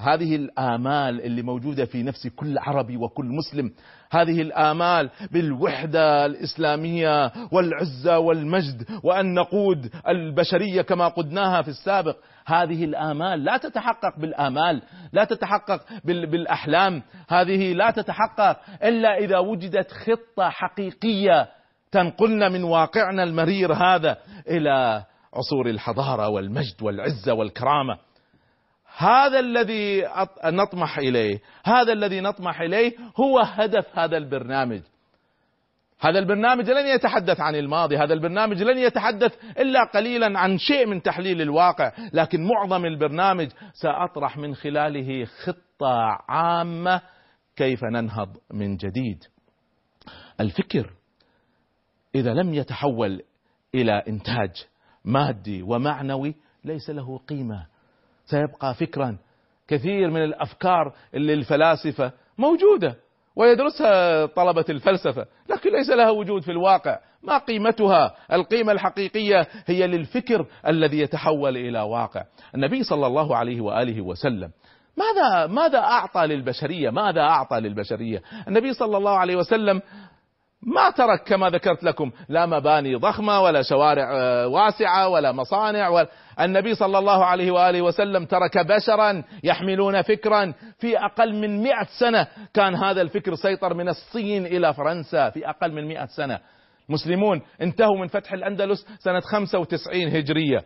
هذه 0.00 0.36
الآمال 0.36 1.20
اللي 1.20 1.42
موجودة 1.42 1.84
في 1.84 2.02
نفس 2.02 2.26
كل 2.26 2.58
عربي 2.58 2.96
وكل 2.96 3.26
مسلم 3.26 3.72
هذه 4.10 4.42
الآمال 4.42 5.10
بالوحدة 5.32 6.26
الإسلامية 6.26 7.32
والعزة 7.52 8.18
والمجد 8.18 8.84
وأن 9.02 9.34
نقود 9.34 9.90
البشرية 10.08 10.82
كما 10.82 11.08
قدناها 11.08 11.62
في 11.62 11.68
السابق. 11.68 12.16
هذه 12.46 12.84
الآمال 12.84 13.44
لا 13.44 13.56
تتحقق 13.56 14.18
بالآمال 14.18 14.82
لا 15.12 15.24
تتحقق 15.24 15.80
بالأحلام. 16.04 17.02
هذه 17.28 17.72
لا 17.72 17.90
تتحقق 17.90 18.56
إلا 18.84 19.18
إذا 19.18 19.38
وجدت 19.38 19.90
خطة 19.92 20.48
حقيقية 20.48 21.48
تنقلنا 21.92 22.48
من 22.48 22.64
واقعنا 22.64 23.22
المرير 23.22 23.72
هذا 23.72 24.16
إلى 24.48 25.04
عصور 25.34 25.66
الحضارة 25.66 26.28
والمجد 26.28 26.82
والعزة 26.82 27.32
والكرامة. 27.34 28.07
هذا 28.98 29.38
الذي 29.38 30.04
نطمح 30.44 30.98
إليه 30.98 31.40
هذا 31.64 31.92
الذي 31.92 32.20
نطمح 32.20 32.60
إليه 32.60 32.92
هو 33.16 33.38
هدف 33.38 33.98
هذا 33.98 34.16
البرنامج. 34.16 34.80
هذا 36.00 36.18
البرنامج 36.18 36.70
لن 36.70 36.86
يتحدث 36.86 37.40
عن 37.40 37.54
الماضي 37.54 37.98
هذا 37.98 38.14
البرنامج 38.14 38.62
لن 38.62 38.78
يتحدث 38.78 39.34
إلا 39.58 39.84
قليلا 39.84 40.38
عن 40.38 40.58
شيء 40.58 40.86
من 40.86 41.02
تحليل 41.02 41.42
الواقع 41.42 41.92
لكن 42.12 42.46
معظم 42.46 42.84
البرنامج 42.84 43.48
سأطرح 43.72 44.36
من 44.36 44.54
خلاله 44.54 45.24
خطة 45.24 46.18
عامة 46.28 47.00
كيف 47.56 47.84
ننهض 47.84 48.36
من 48.52 48.76
جديد. 48.76 49.24
الفكر 50.40 50.92
إذا 52.14 52.30
لم 52.34 52.54
يتحول 52.54 53.22
إلى 53.74 54.02
إنتاج 54.08 54.66
مادي 55.04 55.62
ومعنوي 55.62 56.34
ليس 56.64 56.90
له 56.90 57.18
قيمة. 57.18 57.66
سيبقى 58.30 58.74
فكرا. 58.74 59.18
كثير 59.68 60.10
من 60.10 60.24
الأفكار 60.24 60.92
اللي 61.14 61.34
الفلاسفة 61.34 62.12
موجودة 62.38 62.96
ويدرسها 63.36 64.26
طلبة 64.26 64.64
الفلسفة 64.68 65.26
لكن 65.48 65.70
ليس 65.72 65.90
لها 65.90 66.10
وجود 66.10 66.42
في 66.42 66.50
الواقع. 66.50 66.98
ما 67.22 67.38
قيمتها؟ 67.38 68.14
القيمة 68.32 68.72
الحقيقية 68.72 69.46
هي 69.66 69.86
للفكر 69.86 70.46
الذي 70.66 70.98
يتحول 70.98 71.56
إلى 71.56 71.80
واقع. 71.80 72.24
النبي 72.54 72.82
صلى 72.82 73.06
الله 73.06 73.36
عليه 73.36 73.60
وآله 73.60 74.00
وسلم 74.00 74.50
ماذا 74.96 75.46
ماذا 75.46 75.78
أعطى 75.78 76.26
للبشرية؟ 76.26 76.90
ماذا 76.90 77.20
أعطى 77.20 77.60
للبشرية؟ 77.60 78.22
النبي 78.48 78.72
صلى 78.72 78.96
الله 78.96 79.18
عليه 79.18 79.36
وسلم 79.36 79.82
ما 80.62 80.90
ترك 80.90 81.22
كما 81.22 81.50
ذكرت 81.50 81.84
لكم 81.84 82.10
لا 82.28 82.46
مباني 82.46 82.94
ضخمة 82.94 83.40
ولا 83.40 83.62
شوارع 83.62 84.10
آه، 84.12 84.48
واسعة 84.48 85.08
ولا 85.08 85.32
مصانع 85.32 85.88
ولا 85.88 86.08
النبي 86.40 86.74
صلى 86.74 86.98
الله 86.98 87.24
عليه 87.24 87.50
وآله 87.50 87.82
وسلم 87.82 88.24
ترك 88.24 88.58
بشرا 88.58 89.24
يحملون 89.44 90.02
فكرا. 90.02 90.54
في 90.78 90.98
أقل 90.98 91.34
من 91.34 91.62
مئة 91.62 91.86
سنة 92.00 92.26
كان 92.54 92.74
هذا 92.74 93.02
الفكر 93.02 93.34
سيطر 93.34 93.74
من 93.74 93.88
الصين 93.88 94.46
إلى 94.46 94.74
فرنسا. 94.74 95.30
في 95.30 95.48
أقل 95.48 95.72
من 95.72 95.88
مئة 95.88 96.06
سنة. 96.06 96.40
مسلمون 96.88 97.42
انتهوا 97.62 97.98
من 97.98 98.06
فتح 98.06 98.32
الأندلس 98.32 98.86
سنة 98.98 99.20
95 99.20 100.08
هجرية. 100.08 100.64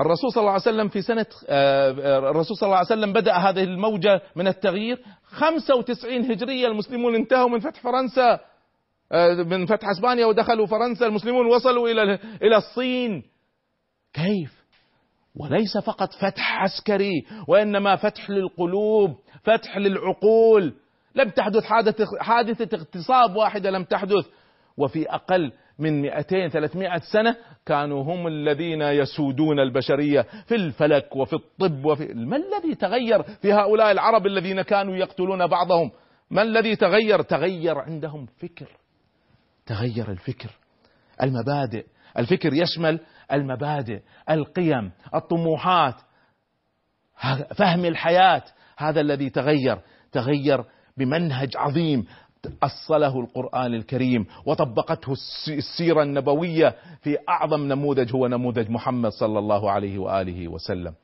الرسول 0.00 0.32
صلى 0.32 0.40
الله 0.40 0.52
عليه 0.52 0.62
وسلم 0.62 0.88
في 0.88 1.02
سنة 1.02 1.26
آه، 1.48 1.90
آه، 1.90 2.30
الرسول 2.30 2.56
صلى 2.56 2.66
الله 2.66 2.76
عليه 2.76 2.86
وسلم 2.86 3.12
بدأ 3.12 3.32
هذه 3.32 3.64
الموجة 3.64 4.20
من 4.36 4.48
التغيير. 4.48 4.98
95 5.24 6.30
هجرية 6.30 6.66
المسلمون 6.66 7.14
انتهوا 7.14 7.48
من 7.48 7.60
فتح 7.60 7.80
فرنسا. 7.80 8.40
آه، 9.12 9.34
من 9.34 9.66
فتح 9.66 9.88
أسبانيا 9.88 10.26
ودخلوا 10.26 10.66
فرنسا. 10.66 11.06
المسلمون 11.06 11.46
وصلوا 11.46 11.88
إلى 11.88 12.18
إلى 12.42 12.56
الصين. 12.56 13.22
كيف؟ 14.12 14.60
وليس 15.36 15.78
فقط 15.78 16.12
فتح 16.12 16.62
عسكري 16.62 17.26
وإنما 17.48 17.96
فتح 17.96 18.30
للقلوب 18.30 19.16
فتح 19.42 19.76
للعقول. 19.76 20.74
لم 21.14 21.30
تحدث 21.30 21.64
حادثة, 22.20 22.76
اغتصاب 22.76 23.36
واحدة 23.36 23.70
لم 23.70 23.84
تحدث. 23.84 24.26
وفي 24.76 25.10
أقل 25.10 25.52
من 25.78 26.02
200 26.02 26.48
300 26.48 26.98
سنة 27.12 27.36
كانوا 27.66 28.02
هم 28.04 28.26
الذين 28.26 28.82
يسودون 28.82 29.60
البشرية 29.60 30.26
في 30.46 30.54
الفلك 30.54 31.16
وفي 31.16 31.32
الطب 31.32 31.84
وفي 31.84 32.14
ما 32.14 32.36
الذي 32.36 32.74
تغير 32.74 33.22
في 33.22 33.52
هؤلاء 33.52 33.90
العرب 33.90 34.26
الذين 34.26 34.62
كانوا 34.62 34.96
يقتلون 34.96 35.46
بعضهم؟ 35.46 35.90
ما 36.30 36.42
الذي 36.42 36.76
تغير؟ 36.76 37.22
تغير 37.22 37.78
عندهم 37.78 38.26
فكر. 38.26 38.68
تغير 39.66 40.10
الفكر. 40.10 40.50
المبادئ. 41.22 41.86
الفكر 42.18 42.52
يشمل 42.52 43.00
المبادئ 43.32 44.00
القيم 44.30 44.92
الطموحات 45.14 45.94
فهم 47.54 47.84
الحياة. 47.84 48.42
هذا 48.78 49.00
الذي 49.00 49.30
تغير 49.30 49.78
تغير 50.12 50.64
بمنهج 50.96 51.56
عظيم 51.56 52.06
أصله 52.62 53.20
القرآن 53.20 53.74
الكريم 53.74 54.26
وطبقته 54.46 55.12
السيرة 55.48 56.02
النبوية 56.02 56.74
في 57.00 57.16
أعظم 57.28 57.60
نموذج 57.60 58.14
هو 58.14 58.26
نموذج 58.26 58.70
محمد 58.70 59.10
صلى 59.10 59.38
الله 59.38 59.70
عليه 59.70 59.98
وآله 59.98 60.48
وسلم. 60.48 60.94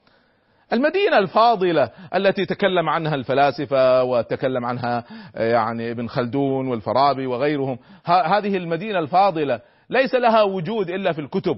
المدينة 0.72 1.18
الفاضلة 1.18 1.90
التي 2.14 2.46
تكلم 2.46 2.88
عنها 2.88 3.14
الفلاسفة 3.14 4.02
وتكلم 4.04 4.64
عنها 4.64 5.04
يعني 5.34 5.90
ابن 5.90 6.08
خلدون 6.08 6.68
والفارابي 6.68 7.26
وغيرهم 7.26 7.78
هذه 8.04 8.56
المدينة 8.56 8.98
الفاضلة 8.98 9.60
ليس 9.90 10.14
لها 10.14 10.42
وجود 10.42 10.90
إلا 10.90 11.12
في 11.12 11.20
الكتب. 11.20 11.56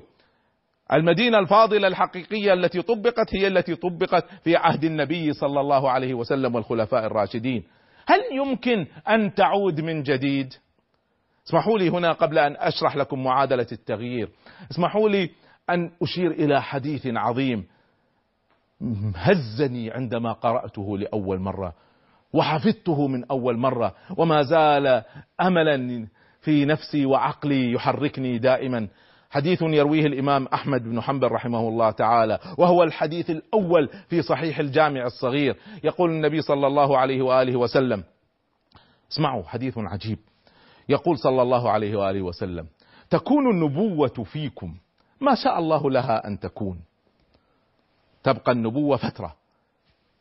المدينة 0.93 1.39
الفاضلة 1.39 1.89
الحقيقية 1.89 2.53
التي 2.53 2.83
طبقت 2.83 3.35
هي 3.35 3.47
التي 3.47 3.75
طبقت 3.75 4.25
في 4.45 4.57
عهد 4.57 4.85
النبي 4.85 5.33
صلى 5.33 5.61
الله 5.61 5.91
عليه 5.91 6.15
وسلم 6.15 6.55
والخلفاء 6.55 7.07
الراشدين. 7.07 7.65
هل 8.07 8.21
يمكن 8.33 8.87
أن 9.09 9.35
تعود 9.35 9.81
من 9.81 10.03
جديد؟ 10.03 10.55
اسمحوا 11.49 11.79
لي 11.79 11.89
هنا 11.89 12.13
قبل 12.13 12.39
أن 12.39 12.57
أشرح 12.59 12.97
لكم 12.97 13.25
معادلة 13.25 13.67
التغيير. 13.73 14.29
اسمحوا 14.71 15.09
لي 15.09 15.31
أن 15.71 15.91
أشير 16.03 16.31
إلى 16.31 16.63
حديث 16.63 17.07
عظيم 17.07 17.65
هزني 19.17 19.91
عندما 19.91 20.33
قرأته 20.33 20.99
لأول 20.99 21.39
مرة 21.39 21.75
وحفظته 22.33 23.07
من 23.07 23.25
أول 23.25 23.57
مرة 23.57 23.95
وما 24.17 24.43
زال 24.43 25.03
أملا 25.41 26.07
في 26.41 26.65
نفسي 26.65 27.07
وعقلي 27.07 27.73
يحركني 27.73 28.39
دائما. 28.39 28.89
حديث 29.31 29.63
يرويه 29.63 30.07
الإمام 30.07 30.47
أحمد 30.55 30.85
بن 30.85 31.01
حنبل 31.01 31.29
رحمه 31.29 31.69
الله 31.69 31.91
تعالى 31.91 32.39
وهو 32.59 32.83
الحديث 32.83 33.31
الأول 33.31 33.89
في 34.09 34.23
صحيح 34.23 34.59
الجامع 34.59 35.07
الصغير. 35.07 35.57
يقول 35.85 36.11
النبي 36.11 36.43
صلى 36.43 36.67
الله 36.67 36.99
عليه 36.99 37.23
وآله 37.23 37.57
وسلم 37.57 38.05
اسمعوا 39.13 39.43
حديث 39.43 39.79
عجيب. 39.79 40.19
يقول 40.89 41.19
صلى 41.19 41.43
الله 41.43 41.71
عليه 41.71 41.97
وآله 41.97 42.23
وسلم 42.23 42.67
تكون 43.11 43.51
النبوة 43.51 44.25
فيكم 44.25 44.75
ما 45.21 45.35
شاء 45.35 45.59
الله 45.59 45.91
لها 45.91 46.27
أن 46.27 46.41
تكون. 46.41 46.81
تبقى 48.23 48.53
النبوة 48.53 48.97
فترة. 48.97 49.35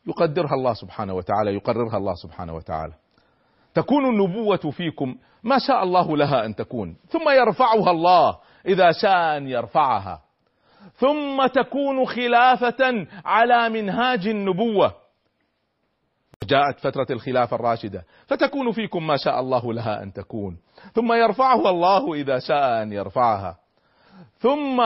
يقدرها 0.06 0.54
الله 0.54 0.74
سبحانه 0.74 1.14
وتعالى 1.14 1.54
يقررها 1.54 1.96
الله 1.96 2.14
سبحانه 2.14 2.54
وتعالى. 2.54 2.92
تكون 3.74 4.04
النبوة 4.04 4.70
فيكم 4.70 5.16
ما 5.42 5.58
شاء 5.58 5.82
الله 5.82 6.16
لها 6.16 6.46
أن 6.46 6.54
تكون. 6.54 6.96
ثم 7.08 7.28
يرفعها 7.28 7.90
الله. 7.90 8.36
إذا 8.68 8.92
شاء 9.02 9.36
أن 9.36 9.48
يرفعها. 9.48 10.22
ثم 10.94 11.46
تكون 11.46 12.06
خلافة 12.06 13.06
على 13.24 13.68
منهاج 13.68 14.28
النبوة. 14.28 14.94
جاءت 16.44 16.80
فترة 16.80 17.06
الخلافة 17.10 17.56
الراشدة. 17.56 18.04
فتكون 18.26 18.72
فيكم 18.72 19.06
ما 19.06 19.16
شاء 19.16 19.40
الله 19.40 19.72
لها 19.72 20.02
أن 20.02 20.12
تكون. 20.12 20.58
ثم 20.94 21.12
يرفعها 21.12 21.70
الله 21.70 22.14
إذا 22.14 22.38
شاء 22.38 22.82
أن 22.82 22.92
يرفعها. 22.92 23.56
ثم 24.38 24.82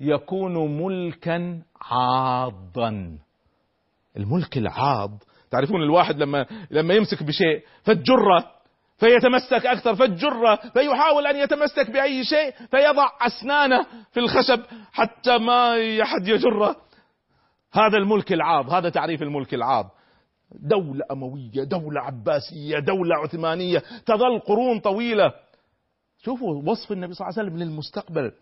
يكون 0.00 0.82
ملكا 0.82 1.62
عاضا. 1.82 3.18
الملك 4.16 4.56
العاض. 4.56 5.22
تعرفون 5.50 5.82
الواحد 5.82 6.16
لما 6.16 6.46
لما 6.70 6.94
يمسك 6.94 7.22
بشيء 7.22 7.64
فالجرة 7.82 8.55
فيتمسك 8.98 9.66
أكثر 9.66 9.94
فالجرة 9.94 10.54
فيحاول 10.54 11.26
أن 11.26 11.36
يتمسك 11.36 11.90
بأي 11.90 12.24
شيء 12.24 12.50
فيضع 12.70 13.08
أسنانه 13.26 13.86
في 14.12 14.20
الخشب 14.20 14.60
حتى 14.92 15.38
ما 15.38 15.76
أحد 16.02 16.28
يجره. 16.28 16.76
هذا 17.72 17.96
الملك 17.96 18.32
العاض 18.32 18.70
هذا 18.70 18.88
تعريف 18.88 19.22
الملك 19.22 19.54
العاض 19.54 19.90
دولة 20.60 21.04
أموية 21.10 21.64
دولة 21.64 22.00
عباسية 22.00 22.78
دولة 22.78 23.16
عثمانية 23.16 23.82
تظل 24.06 24.38
قرون 24.38 24.80
طويلة. 24.80 25.32
شوفوا 26.24 26.62
وصف 26.66 26.92
النبي 26.92 27.14
صلى 27.14 27.28
الله 27.28 27.38
عليه 27.38 27.48
وسلم 27.48 27.62
للمستقبل. 27.62 28.32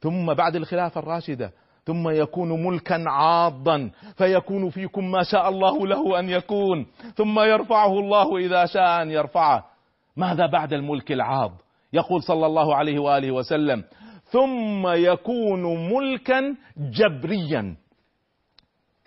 ثم 0.00 0.34
بعد 0.34 0.56
الخلافة 0.56 0.98
الراشدة 0.98 1.52
ثم 1.86 2.08
يكون 2.08 2.66
ملكا 2.66 3.04
عاضا 3.06 3.90
فيكون 4.16 4.70
فيكم 4.70 5.10
ما 5.10 5.22
شاء 5.22 5.48
الله 5.48 5.86
له 5.86 6.18
أن 6.18 6.28
يكون. 6.30 6.86
ثم 7.16 7.40
يرفعه 7.40 7.98
الله 7.98 8.36
إذا 8.36 8.66
شاء 8.66 9.02
أن 9.02 9.10
يرفعه. 9.10 9.70
ماذا 10.16 10.46
بعد 10.46 10.72
الملك 10.72 11.12
العاض؟ 11.12 11.52
يقول 11.92 12.22
صلى 12.22 12.46
الله 12.46 12.76
عليه 12.76 12.98
وآله 12.98 13.30
وسلم 13.30 13.84
ثم 14.24 14.88
يكون 14.88 15.92
ملكا 15.92 16.56
جبريا. 16.76 17.76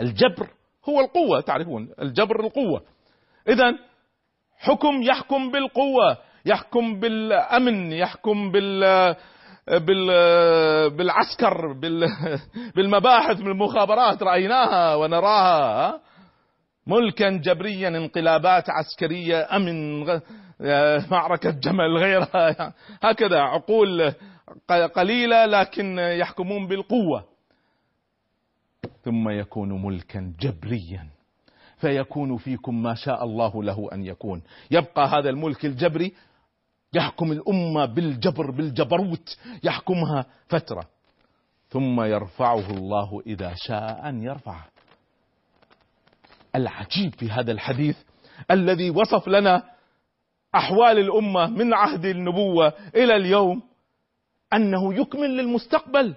الجبر 0.01 0.49
هو 0.89 0.99
القوة 0.99 1.41
تعرفون 1.41 1.89
الجبر 2.01 2.39
القوة. 2.39 2.81
اذا 3.47 3.77
حكم 4.57 5.01
يحكم 5.01 5.51
بالقوة 5.51 6.17
يحكم 6.45 6.99
بالأمن 6.99 7.91
يحكم 7.91 8.51
بال 8.51 9.15
بالعسكر 10.97 11.73
بالمباحث 12.75 13.41
بالمخابرات 13.41 14.23
رأيناها 14.23 14.95
ونراها 14.95 16.01
ملكا 16.87 17.29
جبريا 17.29 17.87
انقلابات 17.87 18.69
عسكرية 18.69 19.55
أمن 19.55 20.05
معركة 21.11 21.51
جمل 21.51 21.97
غيرها. 21.97 22.73
هكذا 23.03 23.39
عقول 23.39 24.13
قليلة 24.95 25.45
لكن 25.45 25.99
يحكمون 25.99 26.67
بالقوة. 26.67 27.23
ثم 29.03 29.29
يكون 29.29 29.85
ملكا 29.85 30.33
جبريا. 30.39 31.07
فيكون 31.77 32.37
فيكم 32.37 32.83
ما 32.83 32.93
شاء 32.93 33.23
الله 33.23 33.63
له 33.63 33.89
أن 33.93 34.05
يكون. 34.05 34.41
يبقى 34.71 35.07
هذا 35.07 35.29
الملك 35.29 35.65
الجبري 35.65 36.13
يحكم 36.93 37.31
الأمة 37.31 37.85
بالجبر 37.85 38.51
بالجبروت 38.51 39.37
يحكمها 39.63 40.25
فترة. 40.47 40.85
ثم 41.69 42.01
يرفعه 42.01 42.69
الله 42.69 43.21
إذا 43.27 43.53
شاء 43.67 44.09
أن 44.09 44.23
يرفعه. 44.23 44.72
العجيب 46.55 47.15
في 47.15 47.29
هذا 47.29 47.51
الحديث 47.51 47.97
الذي 48.51 48.89
وصف 48.89 49.27
لنا 49.27 49.63
أحوال 50.55 50.99
الأمة 50.99 51.47
من 51.47 51.73
عهد 51.73 52.05
النبوة 52.05 52.73
إلى 52.95 53.15
اليوم 53.15 53.61
أنه 54.53 54.93
يكمل 54.93 55.37
للمستقبل 55.37 56.15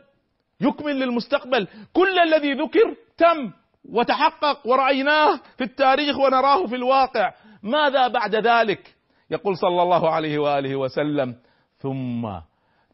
يكمل 0.60 1.00
للمستقبل. 1.00 1.68
كل 1.92 2.18
الذي 2.18 2.52
ذكر 2.52 2.96
تم 3.16 3.52
وتحقق 3.84 4.66
ورأيناه 4.66 5.40
في 5.56 5.64
التاريخ 5.64 6.18
ونراه 6.18 6.66
في 6.66 6.74
الواقع. 6.74 7.34
ماذا 7.62 8.08
بعد 8.08 8.34
ذلك؟ 8.34 8.96
يقول 9.30 9.56
صلى 9.56 9.82
الله 9.82 10.10
عليه 10.10 10.38
وآله 10.38 10.76
وسلم 10.76 11.36
ثم 11.78 12.28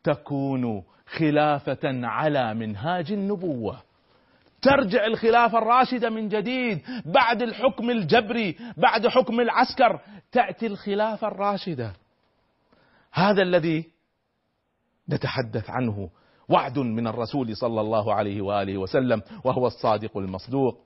تكون 0.05 0.83
خلافة 1.07 2.07
على 2.07 2.55
منهاج 2.55 3.13
النبوة. 3.13 3.83
ترجع 4.63 5.07
الخلافة 5.07 5.59
الراشدة 5.59 6.11
من 6.11 6.29
جديد 6.29 6.81
بعد 7.05 7.43
الحكم 7.43 7.91
الجبري 7.91 8.57
بعد 8.77 9.07
حكم 9.09 9.41
العسكر 9.41 10.01
تأتي 10.33 10.67
الخلافة 10.67 11.29
الراشدة 11.29 11.93
هذا 13.13 13.43
الذي 13.43 13.85
نتحدث 15.09 15.71
عنه 15.71 16.11
وعد 16.49 16.79
من 16.79 17.07
الرسول 17.07 17.57
صلى 17.57 17.81
الله 17.81 18.15
عليه 18.15 18.41
وآله 18.41 18.79
وسلم 18.79 19.23
وهو 19.45 19.67
الصادق 19.67 20.17
المصدوق 20.17 20.79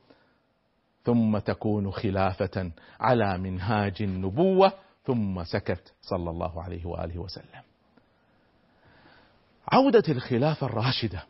ثم 1.05 1.39
تكون 1.39 1.91
خلافة 1.91 2.71
على 3.01 3.39
منهاج 3.39 4.03
النبوة 4.03 4.73
ثم 5.05 5.45
سكت 5.45 5.95
صلى 6.03 6.31
الله 6.31 6.63
عليه 6.63 6.87
وآله 6.87 7.19
وسلم. 7.19 7.63
عودة 9.73 10.05
الخلافة 10.09 10.67
الراشدة 10.67 11.23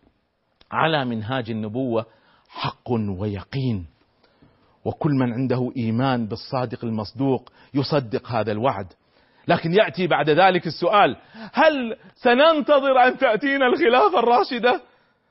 على 0.70 1.04
منهاج 1.04 1.50
النبوة 1.50 2.06
حق 2.48 2.90
ويقين. 2.90 3.86
وكل 4.84 5.10
من 5.12 5.32
عنده 5.32 5.72
إيمان 5.76 6.26
بالصادق 6.26 6.84
المصدوق 6.84 7.52
يصدق 7.74 8.30
هذا 8.32 8.52
الوعد. 8.52 8.86
لكن 9.48 9.72
يأتي 9.74 10.06
بعد 10.06 10.30
ذلك 10.30 10.66
السؤال 10.66 11.16
هل 11.52 11.96
سننتظر 12.14 12.98
أن 13.08 13.18
تأتينا 13.18 13.66
الخلافه 13.66 14.18
الراشدة؟ 14.18 14.82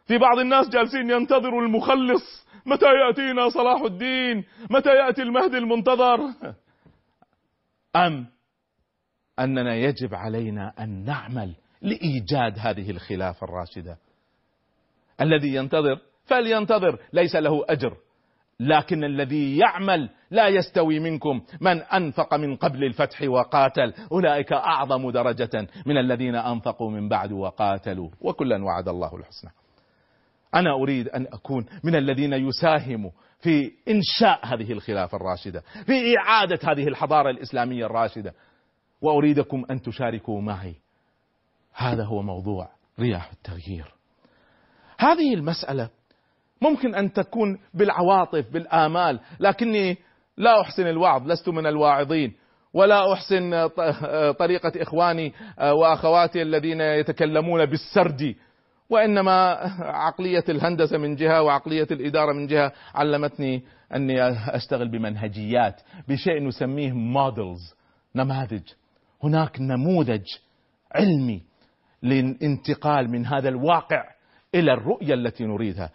في 0.08 0.18
بعض 0.18 0.40
الناس 0.40 0.70
جالسين 0.70 1.10
ينتظروا 1.10 1.62
المخلص 1.62 2.46
متى 2.66 2.86
يأتينا 2.86 3.50
صلاح 3.50 3.82
الدين؟ 3.82 4.44
متى 4.70 4.90
يأتي 4.90 5.22
المهدي 5.22 5.58
المنتظر؟ 5.58 6.20
أم 7.96 8.28
أننا 9.40 9.76
يجب 9.76 10.16
علينا 10.16 10.74
أن 10.80 11.06
نعمل 11.06 11.56
لإيجاد 11.82 12.60
هذه 12.60 12.92
الخلافه 12.92 13.44
الراشدة؟ 13.44 13.98
الذي 15.22 15.56
ينتظر 15.56 16.00
فلينتظر 16.26 17.00
ليس 17.14 17.36
له 17.36 17.66
أجر. 17.70 17.98
لكن 18.60 19.04
الذي 19.04 19.58
يعمل 19.58 20.10
لا 20.32 20.48
يستوي 20.48 21.00
منكم. 21.00 21.42
من 21.62 21.82
أنفق 21.82 22.34
من 22.34 22.56
قبل 22.56 22.84
الفتح 22.84 23.22
وقاتل 23.22 23.94
أولئك 24.12 24.54
أعظم 24.54 25.12
درجة 25.12 25.68
من 25.86 25.98
الذين 25.98 26.36
أنفقوا 26.36 26.92
من 26.92 27.10
بعد 27.10 27.32
وقاتلوا. 27.32 28.10
وكلا 28.22 28.64
وعد 28.64 28.88
الله 28.88 29.16
الحسنى. 29.16 29.52
أنا 30.56 30.74
أريد 30.74 31.08
أن 31.10 31.28
أكون 31.34 31.66
من 31.84 31.96
الذين 31.96 32.34
يساهموا 32.34 33.12
في 33.40 33.72
إنشاء 33.90 34.46
هذه 34.46 34.72
الخلافة 34.72 35.16
الراشدة 35.18 35.64
في 35.86 36.18
إعادة 36.18 36.60
هذه 36.64 36.88
الحضارة 36.88 37.30
الإسلامية 37.30 37.86
الراشدة. 37.86 38.34
وأريدكم 39.02 39.66
أن 39.72 39.82
تشاركوا 39.82 40.42
معي. 40.42 40.76
هذا 41.74 42.04
هو 42.04 42.22
موضوع 42.22 42.70
رياح 43.00 43.32
التغيير. 43.32 43.94
هذه 44.98 45.34
المسألة 45.34 45.90
ممكن 46.62 46.96
أن 46.96 47.14
تكون 47.14 47.60
بالعواطف 47.74 48.46
بالآمال 48.54 49.20
لكني 49.40 49.98
لا 50.38 50.62
أحسن 50.62 50.88
الوعظ 50.88 51.28
لست 51.28 51.50
من 51.50 51.68
الواعظين 51.68 52.34
ولا 52.74 53.14
أحسن 53.14 53.68
طريقة 54.40 54.72
إخواني 54.82 55.34
وأخواتي 55.62 56.42
الذين 56.42 56.82
يتكلمون 56.82 57.66
بالسرد 57.66 58.36
وإنما 58.90 59.52
عقلية 59.80 60.44
الهندسة 60.50 60.98
من 60.98 61.16
جهة 61.16 61.42
وعقلية 61.42 61.88
الإدارة 61.92 62.34
من 62.34 62.48
جهة 62.48 62.72
علمتني 62.96 63.64
أني 63.96 64.28
أشتغل 64.56 64.92
بمنهجيات 64.92 65.82
بشيء 66.08 66.48
نسميه 66.48 66.92
مودلز 66.92 67.76
نماذج. 68.16 68.64
هناك 69.24 69.62
نموذج 69.62 70.26
علمي 70.96 71.42
للانتقال 72.04 73.10
من 73.12 73.26
هذا 73.26 73.50
الواقع 73.50 74.04
إلى 74.56 74.74
الرؤية 74.74 75.14
التي 75.14 75.44
نريدها. 75.44 75.90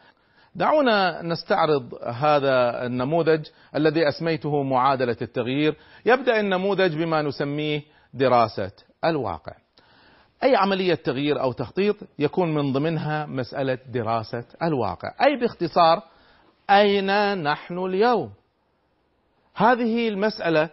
دعونا 0.54 1.22
نستعرض 1.22 1.94
هذا 2.04 2.86
النموذج 2.86 3.46
الذي 3.76 4.08
أسميته 4.08 4.62
معادلة 4.62 5.16
التغيير. 5.22 5.76
يبدأ 6.06 6.40
النموذج 6.40 6.96
بما 6.96 7.22
نسميه 7.22 7.82
دراسة 8.14 8.72
الواقع. 9.04 9.52
أي 10.42 10.56
عملية 10.56 10.94
تغيير 10.94 11.40
أو 11.40 11.52
تخطيط 11.52 11.96
يكون 12.18 12.54
من 12.54 12.72
ضمنها 12.72 13.26
مسألة 13.26 13.78
دراسة 13.88 14.44
الواقع. 14.62 15.08
أي 15.26 15.36
باختصار 15.36 16.02
أين 16.70 17.38
نحن 17.42 17.78
اليوم؟ 17.78 18.30
هذه 19.54 20.08
المسألة 20.08 20.70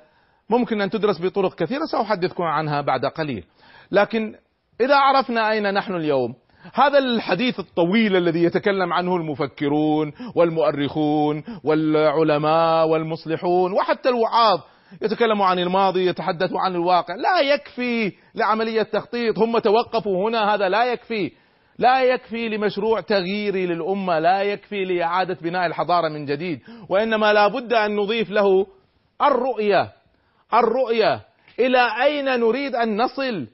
ممكن 0.50 0.82
أن 0.82 0.90
تدرس 0.90 1.22
بطرق 1.22 1.56
كثيرة 1.56 1.86
سأحدثكم 1.92 2.44
عنها 2.44 2.82
بعد 2.82 3.06
قليل. 3.06 3.44
لكن 3.92 4.36
إذا 4.82 4.96
عرفنا 4.96 5.52
أين 5.52 5.74
نحن 5.74 5.96
اليوم 5.96 6.36
هذا 6.74 6.98
الحديث 6.98 7.60
الطويل 7.60 8.16
الذي 8.16 8.44
يتكلم 8.44 8.94
عنه 8.94 9.16
المفكرون 9.16 10.14
والمؤرخون 10.36 11.44
والعلماء 11.64 12.88
والمصلحون 12.88 13.74
وحتى 13.74 14.10
الوعاظ. 14.10 14.60
يتكلموا 15.02 15.46
عن 15.46 15.60
الماضي 15.60 16.08
يتحدثوا 16.08 16.60
عن 16.60 16.76
الواقع. 16.76 17.16
لا 17.16 17.40
يكفي 17.54 18.12
لعملية 18.36 18.82
تخطيط. 18.82 19.40
هم 19.40 19.60
توقفوا 19.60 20.30
هنا 20.30 20.54
هذا 20.56 20.70
لا 20.70 20.86
يكفي. 20.86 21.32
لا 21.80 22.04
يكفي 22.04 22.50
لمشروع 22.50 23.02
تغييري 23.02 23.66
للأمة. 23.66 24.20
لا 24.20 24.42
يكفي 24.42 24.86
لإعادة 24.86 25.38
بناء 25.42 25.66
الحضارة 25.66 26.10
من 26.10 26.26
جديد. 26.26 26.60
وإنما 26.90 27.34
لا 27.34 27.48
بد 27.48 27.74
أن 27.74 27.96
نضيف 27.96 28.30
له 28.30 28.68
الرؤية. 29.22 29.92
الرؤية 30.54 31.22
إلى 31.60 32.04
أين 32.04 32.26
نريد 32.26 32.76
أن 32.76 33.02
نصل؟ 33.02 33.48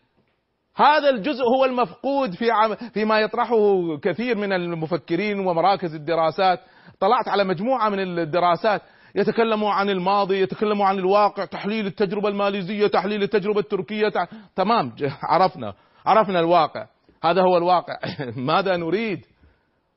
هذا 0.76 1.09
الجزء 1.09 1.43
هو 1.43 1.65
المفقود 1.65 2.34
في 2.34 2.51
عم 2.51 2.76
فيما 2.76 3.19
يطرحه 3.19 3.97
كثير 4.01 4.38
من 4.38 4.53
المفكرين 4.53 5.39
ومراكز 5.39 5.95
الدراسات. 5.95 6.59
طلعت 6.99 7.28
على 7.28 7.43
مجموعة 7.43 7.89
من 7.89 7.99
الدراسات 7.99 8.82
يتكلموا 9.15 9.71
عن 9.71 9.89
الماضي 9.89 10.41
يتكلموا 10.41 10.86
عن 10.86 10.99
الواقع 10.99 11.45
تحليل 11.45 11.86
التجربة 11.86 12.30
الماليزية 12.30 12.88
تحليل 12.88 13.24
التجربة 13.24 13.59
التركية 13.59 14.09
تع... 14.09 14.26
تمام 14.55 14.95
عرفنا 15.24 15.74
عرفنا 16.05 16.39
الواقع. 16.39 16.88
هذا 17.24 17.41
هو 17.41 17.57
الواقع. 17.57 17.99
ماذا 18.51 18.78
نريد؟ 18.78 19.26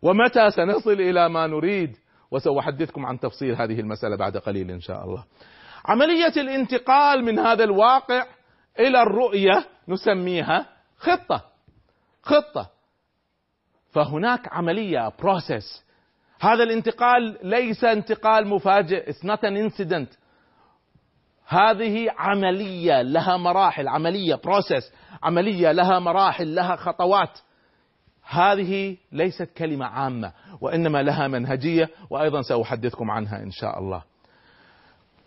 ومتى 0.02 0.50
سنصل 0.50 0.92
إلى 0.92 1.28
ما 1.28 1.46
نريد؟ 1.46 1.96
وسأحدثكم 2.30 3.06
عن 3.06 3.20
تفصيل 3.20 3.54
هذه 3.54 3.80
المسألة 3.80 4.16
بعد 4.16 4.36
قليل 4.36 4.70
إن 4.70 4.80
شاء 4.80 5.04
الله. 5.04 5.24
عملية 5.86 6.32
الانتقال 6.36 7.24
من 7.24 7.38
هذا 7.38 7.64
الواقع 7.64 8.26
إلى 8.80 9.02
الرؤية 9.02 9.75
نسميها 9.88 10.66
خطة. 10.98 11.44
خطة. 12.22 12.70
فهناك 13.92 14.48
عملية 14.52 15.12
بروسيس 15.18 15.84
هذا 16.40 16.62
الانتقال 16.62 17.38
ليس 17.42 17.84
انتقال 17.84 18.46
مفاجئ. 18.46 19.12
It's 19.12 19.24
not 19.24 19.38
an 19.38 19.56
incident. 19.56 20.16
هذه 21.46 22.10
عملية 22.18 23.02
لها 23.02 23.36
مراحل. 23.36 23.88
عملية 23.88 24.34
بروسيس 24.34 24.92
عملية 25.22 25.72
لها 25.72 25.98
مراحل 25.98 26.54
لها 26.54 26.76
خطوات. 26.76 27.38
هذه 28.28 28.96
ليست 29.12 29.50
كلمة 29.58 29.86
عامة 29.86 30.32
وإنما 30.60 31.02
لها 31.02 31.28
منهجية 31.28 31.90
وأيضا 32.10 32.42
سأحدثكم 32.42 33.10
عنها 33.10 33.42
إن 33.42 33.50
شاء 33.50 33.78
الله. 33.78 34.02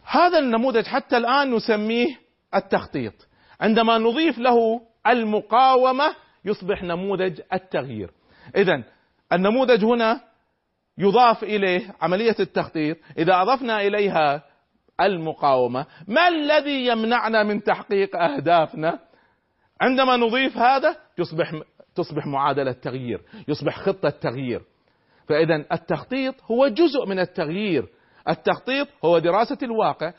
هذا 0.05 0.39
النموذج 0.39 0.85
حتى 0.85 1.17
الآن 1.17 1.55
نسميه 1.55 2.17
التخطيط. 2.55 3.28
عندما 3.61 3.97
نضيف 3.97 4.37
له 4.37 4.81
المقاومة 5.07 6.15
يصبح 6.45 6.83
نموذج 6.83 7.41
التغيير. 7.53 8.11
إذا 8.55 8.83
النموذج 9.33 9.85
هنا 9.85 10.21
يضاف 10.97 11.43
إليه 11.43 11.95
عملية 12.01 12.35
التخطيط. 12.39 12.97
إذا 13.17 13.41
أضفنا 13.41 13.81
إليها 13.81 14.43
المقاومة 15.01 15.85
ما 16.07 16.27
الذي 16.27 16.85
يمنعنا 16.85 17.43
من 17.43 17.63
تحقيق 17.63 18.15
أهدافنا؟ 18.15 18.99
عندما 19.81 20.17
نضيف 20.17 20.57
هذا 20.57 20.95
يصبح 21.17 21.53
تصبح 21.95 22.25
معادلة 22.25 22.71
تغيير 22.71 23.21
يصبح 23.47 23.79
خطة 23.79 24.09
تغيير. 24.09 24.61
فإذا 25.27 25.65
التخطيط 25.71 26.35
هو 26.51 26.67
جزء 26.67 27.05
من 27.05 27.19
التغيير. 27.19 27.87
التخطيط 28.29 28.87
هو 29.05 29.19
دراسة 29.19 29.57
الواقع 29.63 30.13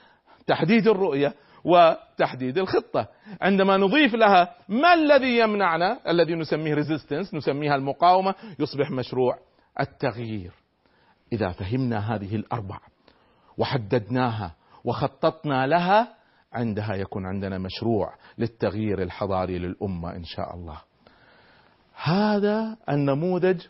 تحديد 0.46 0.88
الرؤية 0.88 1.34
وتحديد 1.64 2.58
الخطة. 2.58 3.08
عندما 3.40 3.76
نضيف 3.76 4.14
لها 4.14 4.54
ما 4.68 4.94
الذي 4.94 5.38
يمنعنا؟ 5.38 6.10
الذي 6.10 6.34
نسميه 6.34 6.74
ريزيستنس 6.74 7.34
نسميها 7.34 7.74
المقاومة 7.74 8.34
يصبح 8.58 8.90
مشروع 8.90 9.38
التغيير. 9.80 10.52
إذا 11.32 11.50
فهمنا 11.50 12.14
هذه 12.14 12.36
الأربع 12.36 12.78
وحددناها 13.58 14.54
وخططنا 14.84 15.66
لها 15.66 16.14
عندها 16.52 16.94
يكون 16.94 17.26
عندنا 17.26 17.58
مشروع 17.58 18.14
للتغيير 18.38 19.02
الحضاري 19.02 19.58
للأمة 19.58 20.16
إن 20.16 20.24
شاء 20.24 20.54
الله. 20.54 20.78
هذا 22.02 22.76
النموذج 22.88 23.66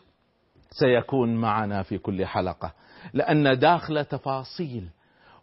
سيكون 0.71 1.35
معنا 1.35 1.83
في 1.83 1.97
كل 1.97 2.25
حلقة 2.25 2.73
لأن 3.13 3.59
داخل 3.59 4.05
تفاصيل 4.05 4.89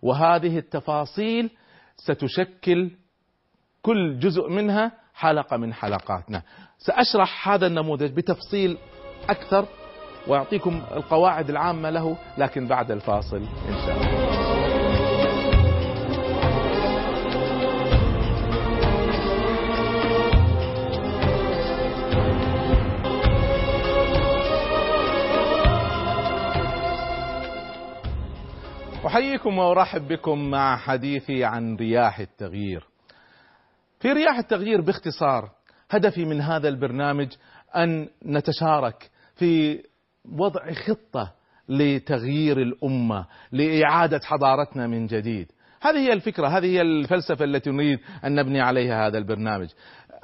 وهذه 0.03 0.59
التفاصيل 0.59 1.51
ستشكل 1.99 2.90
كل 3.82 4.18
جزء 4.18 4.49
منها 4.49 4.92
حلقة 5.14 5.57
من 5.57 5.74
حلقاتنا. 5.74 6.42
سأشرح 6.78 7.49
هذا 7.49 7.66
النموذج 7.66 8.12
بتفصيل 8.12 8.78
أكثر 9.30 9.66
وأعطيكم 10.26 10.82
القواعد 10.92 11.51
العامة 11.51 11.90
له 11.90 12.16
لكن 12.38 12.66
بعد 12.66 12.90
الفاصل 12.90 13.36
إن 13.68 13.74
شاء 13.86 13.96
الله. 13.96 14.17
احييكم 29.49 29.59
وأرحب 29.59 30.09
بكم 30.09 30.51
مع 30.51 30.76
حديثي 30.76 31.44
عن 31.44 31.76
رياح 31.76 32.18
التغيير. 32.18 32.86
في 34.01 34.12
رياح 34.12 34.38
التغيير 34.38 34.80
باختصار 34.80 35.51
هدفي 35.90 36.24
من 36.24 36.40
هذا 36.40 36.68
البرنامج 36.68 37.28
أن 37.76 38.09
نتشارك 38.26 39.11
في 39.36 39.82
وضع 40.32 40.72
خطة 40.72 41.32
لتغيير 41.68 42.62
الأمة، 42.62 43.26
لإعادة 43.53 44.20
حضارتنا 44.24 44.86
من 44.86 45.07
جديد. 45.07 45.53
هذه 45.80 45.99
هي 45.99 46.12
الفكرة، 46.12 46.49
هذه 46.49 46.66
هي 46.66 46.80
الفلسفة 46.80 47.44
التي 47.44 47.70
نريد 47.70 47.99
أن 48.24 48.34
نبني 48.34 48.61
عليها 48.61 49.07
هذا 49.07 49.18
البرنامج. 49.18 49.68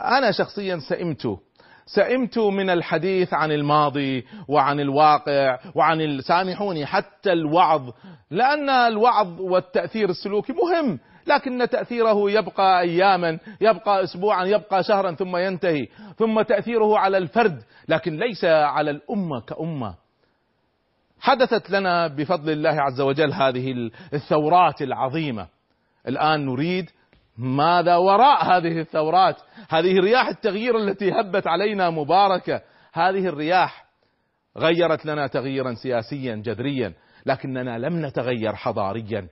أنا 0.00 0.32
شخصيا 0.32 0.78
سئمت 0.88 1.38
سئمت 1.86 2.38
من 2.38 2.70
الحديث 2.70 3.34
عن 3.34 3.52
الماضي 3.52 4.26
وعن 4.48 4.80
الواقع 4.80 5.58
وعن 5.74 6.20
سامحوني 6.20 6.86
حتى 6.86 7.32
الوعظ. 7.32 7.90
لأن 8.30 8.70
الوعظ 8.70 9.40
والتأثير 9.40 10.10
السلوكي 10.10 10.52
مهم 10.52 10.98
لكن 11.26 11.68
تأثيره 11.68 12.30
يبقى 12.30 12.80
أياما 12.80 13.38
يبقى 13.60 14.04
أسبوعا 14.04 14.44
يبقى 14.44 14.82
شهرا 14.82 15.12
ثم 15.12 15.36
ينتهي. 15.36 15.88
ثم 16.18 16.42
تأثيره 16.42 16.98
على 16.98 17.18
الفرد 17.18 17.62
لكن 17.88 18.16
ليس 18.16 18.44
على 18.44 18.90
الأمة 18.90 19.40
كأمة. 19.40 19.94
حدثت 21.20 21.70
لنا 21.70 22.06
بفضل 22.06 22.52
الله 22.52 22.82
عز 22.82 23.00
وجل 23.00 23.32
هذه 23.32 23.90
الثورات 24.14 24.82
العظيمة. 24.82 25.46
الآن 26.08 26.46
نريد 26.46 26.90
ماذا 27.38 27.96
وراء 27.96 28.44
هذه 28.44 28.80
الثورات؟ 28.80 29.36
هذه 29.68 30.00
رياح 30.00 30.28
التغيير 30.28 30.78
التي 30.78 31.12
هبت 31.12 31.46
علينا 31.46 31.90
مباركة. 31.90 32.60
هذه 32.92 33.26
الرياح 33.26 33.84
غيرت 34.58 35.06
لنا 35.06 35.26
تغييرا 35.26 35.74
سياسيا 35.74 36.34
جذريا 36.36 36.92
لكننا 37.26 37.78
لم 37.78 38.06
نتغير 38.06 38.54
حضاريا. 38.54 39.28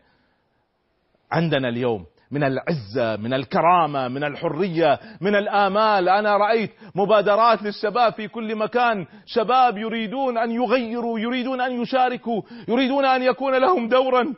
عندنا 1.32 1.68
اليوم 1.68 2.06
من 2.30 2.44
العزة 2.44 3.16
من 3.16 3.34
الكرامة 3.34 4.08
من 4.08 4.24
الحرية 4.24 5.00
من 5.20 5.36
الآمال. 5.36 6.08
أنا 6.08 6.36
رأيت 6.36 6.70
مبادرات 6.94 7.62
للشباب 7.62 8.12
في 8.12 8.28
كل 8.28 8.56
مكان. 8.56 9.06
شباب 9.26 9.78
يريدون 9.78 10.38
أن 10.38 10.50
يغيروا 10.50 11.18
يريدون 11.18 11.60
أن 11.60 11.82
يشاركوا 11.82 12.42
يريدون 12.68 13.04
أن 13.04 13.22
يكون 13.22 13.54
لهم 13.54 13.88
دورا. 13.88 14.34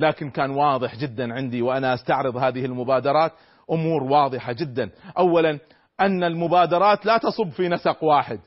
لكن 0.00 0.30
كان 0.30 0.50
واضح 0.50 0.96
جدا 0.96 1.34
عندي 1.34 1.62
وأنا 1.62 1.94
أستعرض 1.94 2.36
هذه 2.36 2.64
المبادرات 2.64 3.32
أمور 3.70 4.02
واضحة 4.02 4.52
جدا. 4.52 4.90
اولا 5.18 5.58
أن 6.00 6.24
المبادرات 6.24 7.06
لا 7.06 7.18
تصب 7.18 7.48
في 7.48 7.68
نسق 7.68 8.04
واحد. 8.04 8.40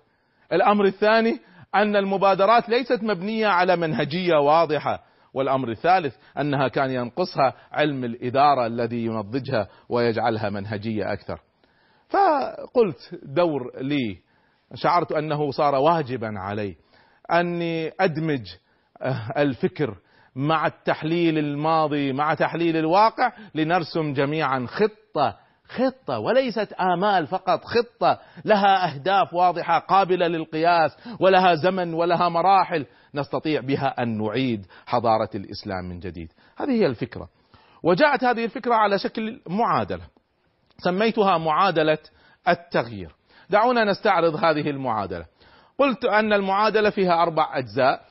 الأمر 0.53 0.85
الثاني 0.85 1.39
أن 1.75 1.95
المبادرات 1.95 2.69
ليست 2.69 3.03
مبنية 3.03 3.47
على 3.47 3.75
منهجية 3.75 4.35
واضحة. 4.35 5.03
والأمر 5.33 5.69
الثالث 5.69 6.15
أنها 6.39 6.67
كان 6.67 6.91
ينقصها 6.91 7.53
علم 7.71 8.03
الإدارة 8.03 8.67
الذي 8.67 9.05
ينضجها 9.05 9.67
ويجعلها 9.89 10.49
منهجية 10.49 11.13
أكثر. 11.13 11.39
فقلت 12.09 13.19
دور 13.23 13.81
لي 13.81 14.17
شعرت 14.75 15.11
أنه 15.11 15.51
صار 15.51 15.75
واجبا 15.75 16.39
علي 16.39 16.75
أني 17.31 17.91
أدمج 17.99 18.45
الفكر 19.37 19.97
مع 20.35 20.67
التحليل 20.67 21.37
الماضي 21.37 22.13
مع 22.13 22.33
تحليل 22.33 22.77
الواقع 22.77 23.31
لنرسم 23.55 24.13
جميعا 24.13 24.65
خطة 24.65 25.43
خطة 25.67 26.19
وليست 26.19 26.73
آمال 26.73 27.27
فقط 27.27 27.61
خطة. 27.65 28.19
لها 28.45 28.93
أهداف 28.93 29.33
واضحة 29.33 29.79
قابلة 29.79 30.27
للقياس 30.27 30.97
ولها 31.19 31.55
زمن 31.55 31.93
ولها 31.93 32.29
مراحل. 32.29 32.85
نستطيع 33.15 33.61
بها 33.61 34.03
أن 34.03 34.17
نعيد 34.17 34.65
حضارة 34.85 35.29
الإسلام 35.35 35.89
من 35.89 35.99
جديد. 35.99 36.31
هذه 36.57 36.71
هي 36.71 36.85
الفكرة. 36.85 37.29
وجاءت 37.83 38.23
هذه 38.23 38.45
الفكرة 38.45 38.75
على 38.75 38.99
شكل 38.99 39.41
معادلة. 39.47 40.03
سميتها 40.77 41.37
معادلة 41.37 41.97
التغيير. 42.47 43.15
دعونا 43.49 43.83
نستعرض 43.83 44.35
هذه 44.35 44.69
المعادلة. 44.69 45.25
قلت 45.79 46.05
أن 46.05 46.33
المعادلة 46.33 46.89
فيها 46.89 47.21
أربع 47.23 47.57
أجزاء. 47.57 48.01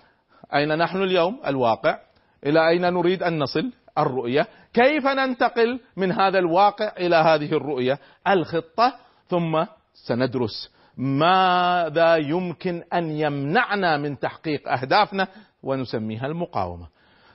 أين 0.54 0.78
نحن 0.78 1.02
اليوم؟ 1.02 1.40
الواقع. 1.46 1.98
إلى 2.46 2.68
أين 2.68 2.80
نريد 2.80 3.22
أن 3.22 3.38
نصل؟ 3.38 3.72
الرؤية. 3.98 4.46
كيف 4.74 5.06
ننتقل 5.06 5.80
من 5.96 6.12
هذا 6.12 6.38
الواقع 6.38 6.92
إلى 6.98 7.16
هذه 7.16 7.52
الرؤية؟ 7.52 7.98
الخطة. 8.28 8.94
ثم 9.28 9.64
سندرس. 9.94 10.70
ماذا 10.96 12.16
يمكن 12.16 12.82
أن 12.94 13.10
يمنعنا 13.10 13.96
من 13.96 14.18
تحقيق 14.18 14.68
أهدافنا؟ 14.68 15.28
ونسميها 15.62 16.26
المقاومة. 16.26 16.86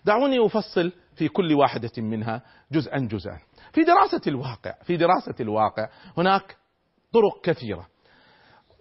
دعوني 0.05 0.45
أفصل 0.45 0.91
في 1.15 1.27
كل 1.27 1.53
واحدة 1.53 1.91
منها 1.97 2.41
جزءا 2.71 2.97
جزءا. 2.97 3.39
في 3.73 3.83
دراسة 3.83 4.21
الواقع 4.27 4.73
في 4.83 4.97
دراسة 4.97 5.35
الواقع 5.39 5.89
هناك 6.17 6.57
طرق 7.13 7.41
كثيرة. 7.43 7.87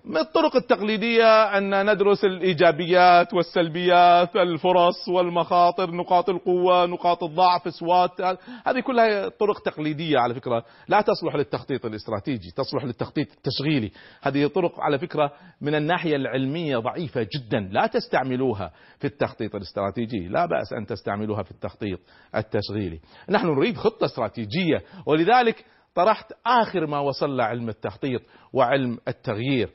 من 0.06 0.16
الطرق 0.16 0.56
التقليدية 0.56 1.58
أن 1.58 1.92
ندرس 1.92 2.24
الإيجابيات 2.24 3.34
والسلبيات 3.34 4.36
الفرص 4.36 5.08
والمخاطر 5.08 5.90
نقاط 5.90 6.28
القوة 6.30 6.86
نقاط 6.86 7.24
الضعف 7.24 7.74
سوات 7.74 8.20
هذه 8.66 8.80
كلها 8.86 9.28
طرق 9.28 9.58
تقليدية 9.60 10.18
على 10.18 10.34
فكرة. 10.34 10.64
لا 10.88 11.00
تصلح 11.00 11.34
للتخطيط 11.34 11.86
الاستراتيجي 11.86 12.50
تصلح 12.56 12.84
للتخطيط 12.84 13.28
التشغيلي. 13.32 13.90
هذه 14.22 14.46
طرق 14.46 14.80
على 14.80 14.98
فكرة 14.98 15.32
من 15.60 15.74
الناحية 15.74 16.16
العلمية 16.16 16.78
ضعيفة 16.78 17.26
جدا. 17.34 17.68
لا 17.72 17.86
تستعملوها 17.86 18.72
في 18.98 19.06
التخطيط 19.06 19.54
الاستراتيجي. 19.54 20.28
لا 20.28 20.46
بأس 20.46 20.72
أن 20.72 20.86
تستعملوها 20.86 21.42
في 21.42 21.50
التخطيط 21.50 22.00
التشغيلي. 22.34 23.00
نحن 23.30 23.46
نريد 23.46 23.76
خطة 23.76 24.04
استراتيجية 24.04 24.82
ولذلك 25.06 25.64
طرحت 25.94 26.32
آخر 26.46 26.86
ما 26.86 26.98
وصل 26.98 27.40
علم 27.40 27.68
التخطيط 27.68 28.22
وعلم 28.52 28.98
التغيير. 29.08 29.70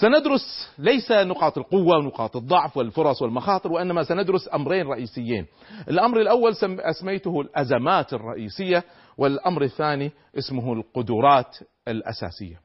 سندرس 0.00 0.70
ليس 0.78 1.12
نقاط 1.12 1.58
القوة 1.58 1.98
ونقاط 1.98 2.36
الضعف 2.36 2.76
والفرص 2.76 3.22
والمخاطر 3.22 3.72
وإنما 3.72 4.02
سندرس 4.02 4.48
أمرين 4.54 4.86
رئيسيين. 4.86 5.46
الأمر 5.88 6.20
الأول 6.20 6.52
أسميته 6.62 7.40
الأزمات 7.40 8.12
الرئيسية 8.12 8.84
والأمر 9.18 9.62
الثاني 9.62 10.12
اسمه 10.38 10.72
القدرات 10.72 11.56
الأساسية. 11.88 12.60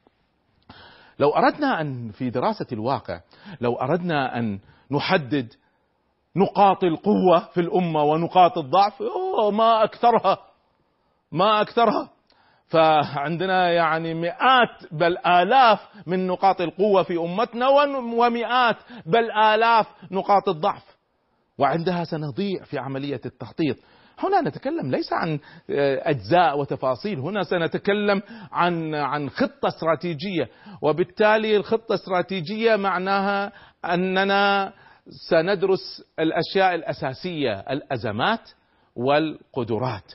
لو 1.19 1.29
أردنا 1.29 1.81
أن 1.81 2.11
في 2.11 2.29
دراسة 2.29 2.67
الواقع 2.71 3.21
لو 3.61 3.75
أردنا 3.75 4.39
أن 4.39 4.59
نحدد 4.91 5.53
نقاط 6.35 6.83
القوة 6.83 7.39
في 7.53 7.61
الأمة 7.61 8.03
ونقاط 8.03 8.57
الضعف 8.57 8.93
ما 9.51 9.83
أكثرها 9.83 10.37
ما 11.31 11.61
أكثرها. 11.61 12.09
فعندنا 12.67 13.71
يعني 13.71 14.13
مئات 14.13 14.91
بل 14.91 15.17
آلاف 15.17 15.79
من 16.07 16.27
نقاط 16.27 16.61
القوة 16.61 17.03
في 17.03 17.17
أمتنا 17.17 17.67
ومئات 18.17 18.77
بل 19.05 19.31
آلاف 19.31 19.87
نقاط 20.11 20.49
الضعف. 20.49 20.83
وعندها 21.57 22.03
سنضيع 22.03 22.63
في 22.63 22.77
عملية 22.77 23.21
التخطيط. 23.25 23.77
هنا 24.19 24.41
نتكلم 24.41 24.91
ليس 24.91 25.13
عن 25.13 25.39
أجزاء 25.99 26.59
وتفاصيل. 26.59 27.19
هنا 27.19 27.43
سنتكلم 27.43 28.21
عن 28.51 28.95
عن 28.95 29.29
خطة 29.29 29.67
استراتيجية. 29.67 30.49
وبالتالي 30.81 31.57
الخطة 31.57 31.89
الاستراتيجيه 31.89 32.75
معناها 32.75 33.51
أننا 33.85 34.73
سندرس 35.29 36.03
الأشياء 36.19 36.75
الأساسية 36.75 37.59
الأزمات 37.59 38.49
والقدرات. 38.95 40.13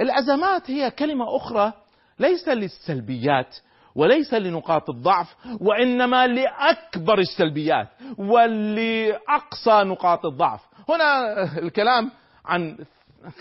الأزمات 0.00 0.70
هي 0.70 0.90
كلمة 0.90 1.36
أخرى 1.36 1.72
ليس 2.18 2.48
للسلبيات 2.48 3.56
وليس 3.94 4.34
لنقاط 4.34 4.90
الضعف 4.90 5.34
وإنما 5.60 6.26
لأكبر 6.26 7.18
السلبيات 7.18 7.88
ولأقصى 8.18 9.82
نقاط 9.84 10.26
الضعف. 10.26 10.60
هنا 10.88 11.42
الكلام 11.58 12.10
عن 12.46 12.78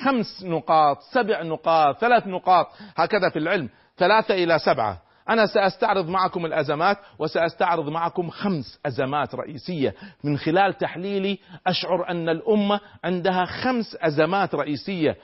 خمس 0.03 0.43
نقاط 0.43 1.01
سبع 1.11 1.43
نقاط 1.43 1.97
ثلاث 1.97 2.27
نقاط 2.27 2.67
هكذا 2.97 3.29
في 3.29 3.39
العلم. 3.39 3.69
ثلاثة 3.97 4.33
إلى 4.33 4.59
سبعة. 4.59 5.01
أنا 5.29 5.45
سأستعرض 5.45 6.09
معكم 6.09 6.45
الأزمات 6.45 6.97
وسأستعرض 7.19 7.89
معكم 7.89 8.29
خمس 8.29 8.79
أزمات 8.85 9.35
رئيسية. 9.35 9.95
من 10.23 10.37
خلال 10.37 10.73
تحليلي 10.77 11.39
أشعر 11.67 12.09
أن 12.09 12.29
الأمة 12.29 12.79
عندها 13.03 13.45
خمس 13.45 13.97
أزمات 14.01 14.55
رئيسية. 14.55 15.17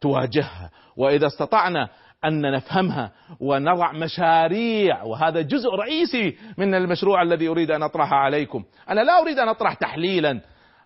تواجهها. 0.00 0.70
وإذا 0.96 1.26
استطعنا 1.26 1.88
أن 2.24 2.52
نفهمها 2.52 3.12
ونضع 3.40 3.92
مشاريع 3.92 5.02
وهذا 5.02 5.40
جزء 5.40 5.70
رئيسي 5.70 6.36
من 6.58 6.74
المشروع 6.74 7.22
الذي 7.22 7.48
أريد 7.48 7.70
أن 7.70 7.82
اطرحه 7.82 8.16
عليكم. 8.16 8.64
أنا 8.90 9.00
لا 9.00 9.22
أريد 9.22 9.38
أن 9.38 9.48
أطرح 9.48 9.74
تحليلا. 9.74 10.40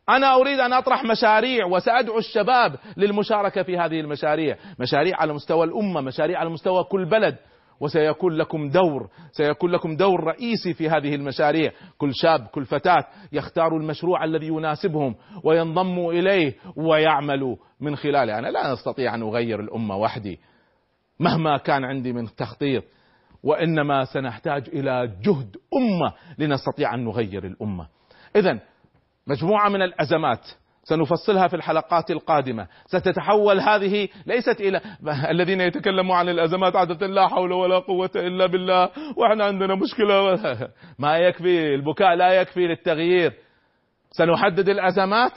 أنا 0.08 0.34
أريد 0.34 0.61
أن 0.61 0.72
أطرح 0.72 1.04
مشاريع 1.04 1.66
وسأدعو 1.66 2.18
الشباب 2.18 2.76
للمشاركة 2.96 3.62
في 3.62 3.78
هذه 3.78 4.00
المشاريع. 4.00 4.56
مشاريع 4.78 5.16
على 5.16 5.32
مستوى 5.32 5.66
الأمة 5.66 6.00
مشاريع 6.00 6.38
على 6.38 6.50
مستوى 6.50 6.84
كل 6.84 7.04
بلد. 7.04 7.36
وسيكون 7.80 8.32
لكم 8.32 8.68
دور 8.68 9.08
سيكون 9.32 9.70
لكم 9.70 9.96
دور 9.96 10.24
رئيسي 10.24 10.74
في 10.74 10.88
هذه 10.88 11.14
المشاريع. 11.14 11.72
كل 11.98 12.14
شاب 12.14 12.46
كل 12.46 12.64
فتاة 12.64 13.06
يختار 13.32 13.76
المشروع 13.76 14.24
الذي 14.24 14.46
يناسبهم 14.46 15.14
وينضموا 15.44 16.12
إليه 16.12 16.54
ويعملوا 16.76 17.56
من 17.80 17.96
خلاله. 17.96 18.38
أنا 18.38 18.48
لا 18.48 18.72
أستطيع 18.72 19.14
أن 19.14 19.22
أغير 19.22 19.60
الأمة 19.60 19.96
وحدي 19.96 20.40
مهما 21.20 21.56
كان 21.56 21.84
عندي 21.84 22.12
من 22.12 22.34
تخطيط 22.36 22.84
وإنما 23.42 24.04
سنحتاج 24.04 24.68
إلى 24.68 25.16
جهد 25.22 25.56
أمة 25.76 26.12
لنستطيع 26.38 26.94
أن 26.94 27.04
نغير 27.04 27.46
الأمة. 27.46 27.86
إذا 28.36 28.60
مجموعة 29.26 29.68
من 29.68 29.82
الأزمات 29.82 30.46
سنفصلها 30.91 31.49
في 31.49 31.57
الحلقات 31.57 32.11
القادمة. 32.11 32.66
ستتحول 32.86 33.61
هذه 33.61 34.09
ليست 34.26 34.61
إلى 34.61 34.80
الذين 35.30 35.61
يتكلموا 35.61 36.16
عن 36.16 36.28
الأزمات 36.28 36.76
عادة 36.76 37.07
لا 37.07 37.28
حول 37.28 37.53
ولا 37.53 37.78
قوة 37.78 38.11
إلا 38.16 38.47
بالله 38.47 38.88
وإحنا 39.16 39.45
عندنا 39.45 39.74
مشكلة. 39.74 40.38
ما 40.99 41.18
يكفي 41.18 41.74
البكاء 41.74 42.14
لا 42.14 42.32
يكفي 42.32 42.66
للتغيير. 42.66 43.32
سنحدد 44.11 44.68
الأزمات 44.68 45.32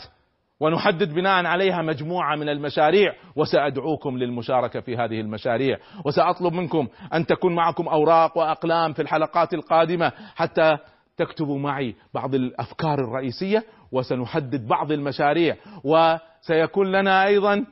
ونحدد 0.59 1.13
بناء 1.13 1.45
عليها 1.45 1.81
مجموعة 1.81 2.35
من 2.35 2.49
المشاريع 2.49 3.13
وسأدعوكم 3.35 4.17
للمشاركة 4.17 4.79
في 4.79 4.97
هذه 4.97 5.21
المشاريع. 5.21 5.77
وسأطلب 6.05 6.53
منكم 6.53 6.87
أن 7.13 7.25
تكون 7.25 7.55
معكم 7.55 7.87
أوراق 7.87 8.37
وأقلام 8.37 8.93
في 8.93 9.01
الحلقات 9.01 9.53
القادمة 9.53 10.11
حتى 10.35 10.77
تكتبوا 11.17 11.59
معي 11.59 11.95
بعض 12.13 12.35
الأفكار 12.35 12.99
الرئيسية 12.99 13.63
وسنحدد 13.93 14.67
بعض 14.67 14.91
المشاريع 14.91 15.55
وسيكون 15.83 16.91
لنا 16.91 17.25
أيضا 17.25 17.65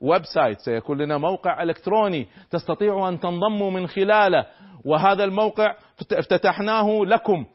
website 0.00 0.58
سيكون 0.60 0.98
لنا 0.98 1.18
موقع 1.18 1.62
إلكتروني 1.62 2.26
تستطيعوا 2.50 3.08
أن 3.08 3.20
تنضموا 3.20 3.70
من 3.70 3.86
خلاله. 3.86 4.46
وهذا 4.84 5.24
الموقع 5.24 5.74
افتتحناه 6.12 7.04
لكم. 7.04 7.46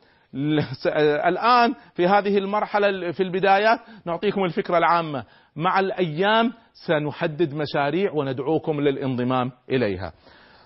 الآن 1.28 1.76
في 1.94 2.08
هذه 2.08 2.38
المرحلة 2.38 3.12
في 3.12 3.24
البدايات 3.24 3.80
نعطيكم 4.06 4.44
الفكرة 4.44 4.78
العامة. 4.78 5.24
مع 5.56 5.80
الأيام 5.80 6.54
سنحدد 6.88 7.54
مشاريع 7.54 8.12
وندعوكم 8.12 8.82
للانضمام 8.82 9.52
إليها. 9.70 10.14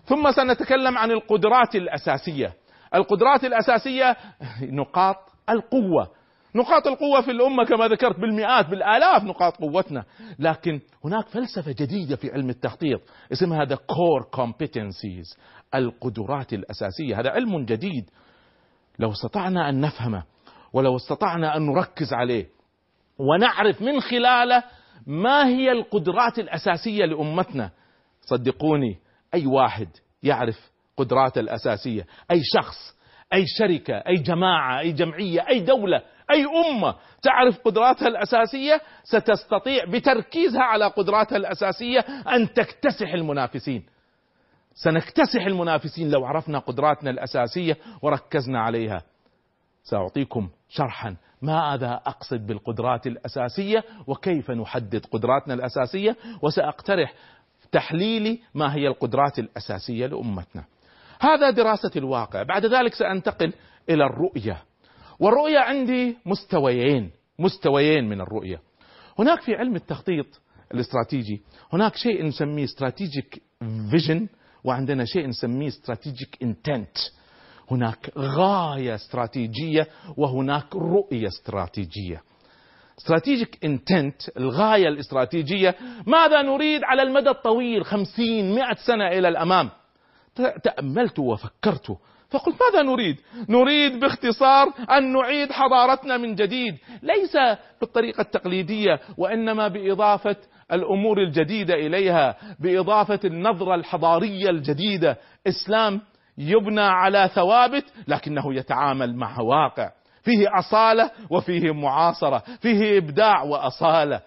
ثم 0.03 0.31
سنتكلم 0.31 0.97
عن 0.97 1.11
القدرات 1.11 1.75
الأساسية. 1.75 2.53
القدرات 2.95 3.43
الأساسية 3.43 4.15
نقاط 4.61 5.17
القوة. 5.49 6.07
نقاط 6.56 6.88
القوة 6.88 7.22
في 7.22 7.32
الأمة 7.32 7.64
كما 7.64 7.88
ذكرت 7.88 8.20
بالمئات 8.20 8.70
بالآلاف 8.70 9.24
نقاط 9.24 9.58
قوتنا. 9.58 10.03
لكن 10.39 10.80
هناك 11.06 11.28
فلسفة 11.28 11.72
جديدة 11.72 12.16
في 12.16 12.32
علم 12.32 12.49
التخطيط 12.49 13.01
اسمها 13.32 13.66
the 13.66 13.78
core 13.78 14.39
competencies 14.39 15.38
القدرات 15.76 16.53
الأساسية. 16.53 17.20
هذا 17.20 17.30
علم 17.30 17.66
جديد. 17.66 18.10
لو 18.99 19.12
استطعنا 19.12 19.70
أن 19.70 19.82
نفهمه 19.82 20.24
ولو 20.74 20.95
استطعنا 20.95 21.58
أن 21.58 21.66
نركز 21.66 22.14
عليه 22.14 22.47
ونعرف 23.20 23.82
من 23.82 24.01
خلاله 24.01 24.64
ما 25.08 25.47
هي 25.47 25.72
القدرات 25.72 26.39
الأساسية 26.39 27.06
لأمتنا 27.06 27.72
صدقوني 28.22 28.97
أي 29.34 29.45
واحد 29.45 29.88
يعرف 30.24 30.72
قدراته 30.97 31.39
الأساسية؟ 31.39 32.06
أي 32.32 32.41
شخص؟ 32.43 32.95
أي 33.34 33.45
شركة؟ 33.47 33.93
أي 33.93 34.14
جماعة؟ 34.16 34.80
أي 34.80 34.91
جمعية؟ 34.91 35.47
أي 35.49 35.60
دولة؟ 35.60 36.01
أي 36.32 36.45
أمة 36.45 36.95
تعرف 37.21 37.59
قدراتها 37.59 38.07
الأساسية 38.07 38.82
ستستطيع 39.03 39.86
بتركيزها 39.86 40.61
على 40.61 40.86
قدراتها 40.86 41.36
الأساسية 41.36 41.99
أن 42.36 42.53
تكتسح 42.53 43.13
المنافسين. 43.13 43.86
سنكتسح 44.73 45.45
المنافسين 45.45 46.11
لو 46.11 46.26
عرفنا 46.26 46.59
قدراتنا 46.59 47.09
الأساسية 47.09 47.78
وركزنا 48.01 48.61
عليها. 48.61 49.01
سأعطيكم 49.84 50.49
شرحا 50.69 51.15
ماذا 51.41 52.01
أقصد 52.05 52.47
بالقدرات 52.47 53.07
الأساسية 53.07 53.84
وكيف 54.07 54.51
نحدد 54.51 55.05
قدراتنا 55.05 55.53
الأساسية 55.53 56.15
وسأقترح 56.41 57.13
تحليلي 57.71 58.39
ما 58.53 58.76
هي 58.76 58.88
القدرات 58.88 59.39
الأساسية 59.39 60.07
لأمتنا. 60.07 60.63
هذا 61.19 61.49
دراسة 61.49 61.91
الواقع. 61.95 62.43
بعد 62.43 62.65
ذلك 62.65 62.93
سأنتقل 62.93 63.53
إلى 63.89 64.05
الرؤية. 64.05 64.63
والرؤية 65.20 65.59
عندي 65.59 66.18
مستويين 66.26 67.11
مستويين 67.39 68.09
من 68.09 68.22
الرؤية. 68.22 68.61
هناك 69.20 69.41
في 69.41 69.55
علم 69.55 69.76
التخطيط 69.76 70.26
الاستراتيجي 70.74 71.41
هناك 71.74 71.95
شيء 71.95 72.26
نسميه 72.26 72.63
strategic 72.63 73.41
vision 73.91 74.28
وعندنا 74.63 75.05
شيء 75.05 75.28
نسميه 75.28 75.68
strategic 75.67 76.38
intent 76.43 76.97
هناك 77.72 78.11
غاية 78.18 78.95
استراتيجية 78.95 79.88
وهناك 80.18 80.76
رؤية 80.76 81.28
استراتيجية. 81.28 82.22
strategic 82.99 83.65
intent 83.65 84.38
الغاية 84.38 84.88
الاستراتيجية 84.88 85.76
ماذا 86.07 86.41
نريد 86.41 86.82
على 86.84 87.01
المدى 87.01 87.30
الطويل 87.30 87.86
خمسين 87.86 88.55
مئة 88.55 88.76
سنة 88.88 89.07
إلى 89.07 89.28
الأمام؟ 89.28 89.70
تأملت 90.63 91.20
وفكرت. 91.20 91.97
فقلت 92.30 92.55
ماذا 92.61 92.84
نريد؟ 92.84 93.17
نريد 93.49 93.99
باختصار 93.99 94.67
أن 94.91 95.13
نعيد 95.13 95.51
حضارتنا 95.51 96.17
من 96.17 96.36
جديد 96.36 96.78
ليس 97.03 97.38
بالطريقة 97.82 98.21
التقليدية 98.21 98.99
وإنما 99.17 99.67
بإضافة 99.67 100.36
الأمور 100.71 101.17
الجديدة 101.21 101.73
إليها 101.73 102.36
بإضافة 102.59 103.19
النظرة 103.26 103.76
الحضارية 103.76 104.49
الجديدة. 104.49 105.17
إسلام 105.47 106.01
يبنى 106.38 106.82
على 106.82 107.30
ثوابت 107.34 107.86
لكنه 108.07 108.55
يتعامل 108.55 109.15
مع 109.15 109.39
واقع. 109.39 109.91
فيه 110.23 110.47
أصالة 110.59 111.11
وفيه 111.30 111.73
معاصرة 111.73 112.43
فيه 112.61 112.97
إبداع 112.97 113.43
وأصالة. 113.43 114.21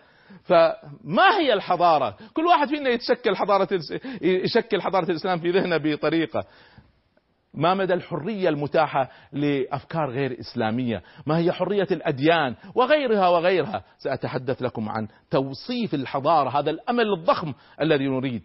فما 0.45 1.39
هي 1.41 1.53
الحضارة؟ 1.53 2.17
كل 2.35 2.47
واحد 2.47 2.69
فينا 2.69 2.91
يتشكل 2.91 3.37
حضارة 3.37 3.69
يشكل 4.23 4.83
حضارة 4.83 5.11
الإسلام 5.11 5.39
في 5.39 5.51
ذهنه 5.51 5.77
بطريقة. 5.77 6.45
ما 7.55 7.75
مدى 7.75 7.95
الحرية 7.95 8.49
المتاحة 8.49 9.11
لأفكار 9.33 10.11
غير 10.11 10.41
إسلامية؟ 10.41 11.03
ما 11.27 11.39
هي 11.39 11.53
حرية 11.53 11.87
الأديان؟ 11.91 12.55
وغيرها 12.75 13.29
وغيرها. 13.29 13.85
سأتحدث 13.99 14.63
لكم 14.63 14.89
عن 14.89 15.09
توصيف 15.31 15.95
الحضارة 15.95 16.59
هذا 16.59 16.71
الأمل 16.71 17.13
الضخم 17.13 17.55
الذي 17.81 18.09
نريد. 18.09 18.43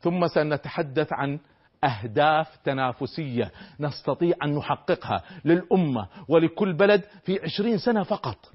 ثم 0.00 0.26
سنتحدث 0.26 1.12
عن 1.12 1.38
أهداف 1.84 2.56
تنافسية 2.64 3.50
نستطيع 3.80 4.36
أن 4.44 4.54
نحققها 4.54 5.22
للأمة 5.44 6.08
ولكل 6.28 6.72
بلد 6.72 7.04
في 7.22 7.40
عشرين 7.42 7.78
سنة 7.78 8.02
فقط. 8.02 8.52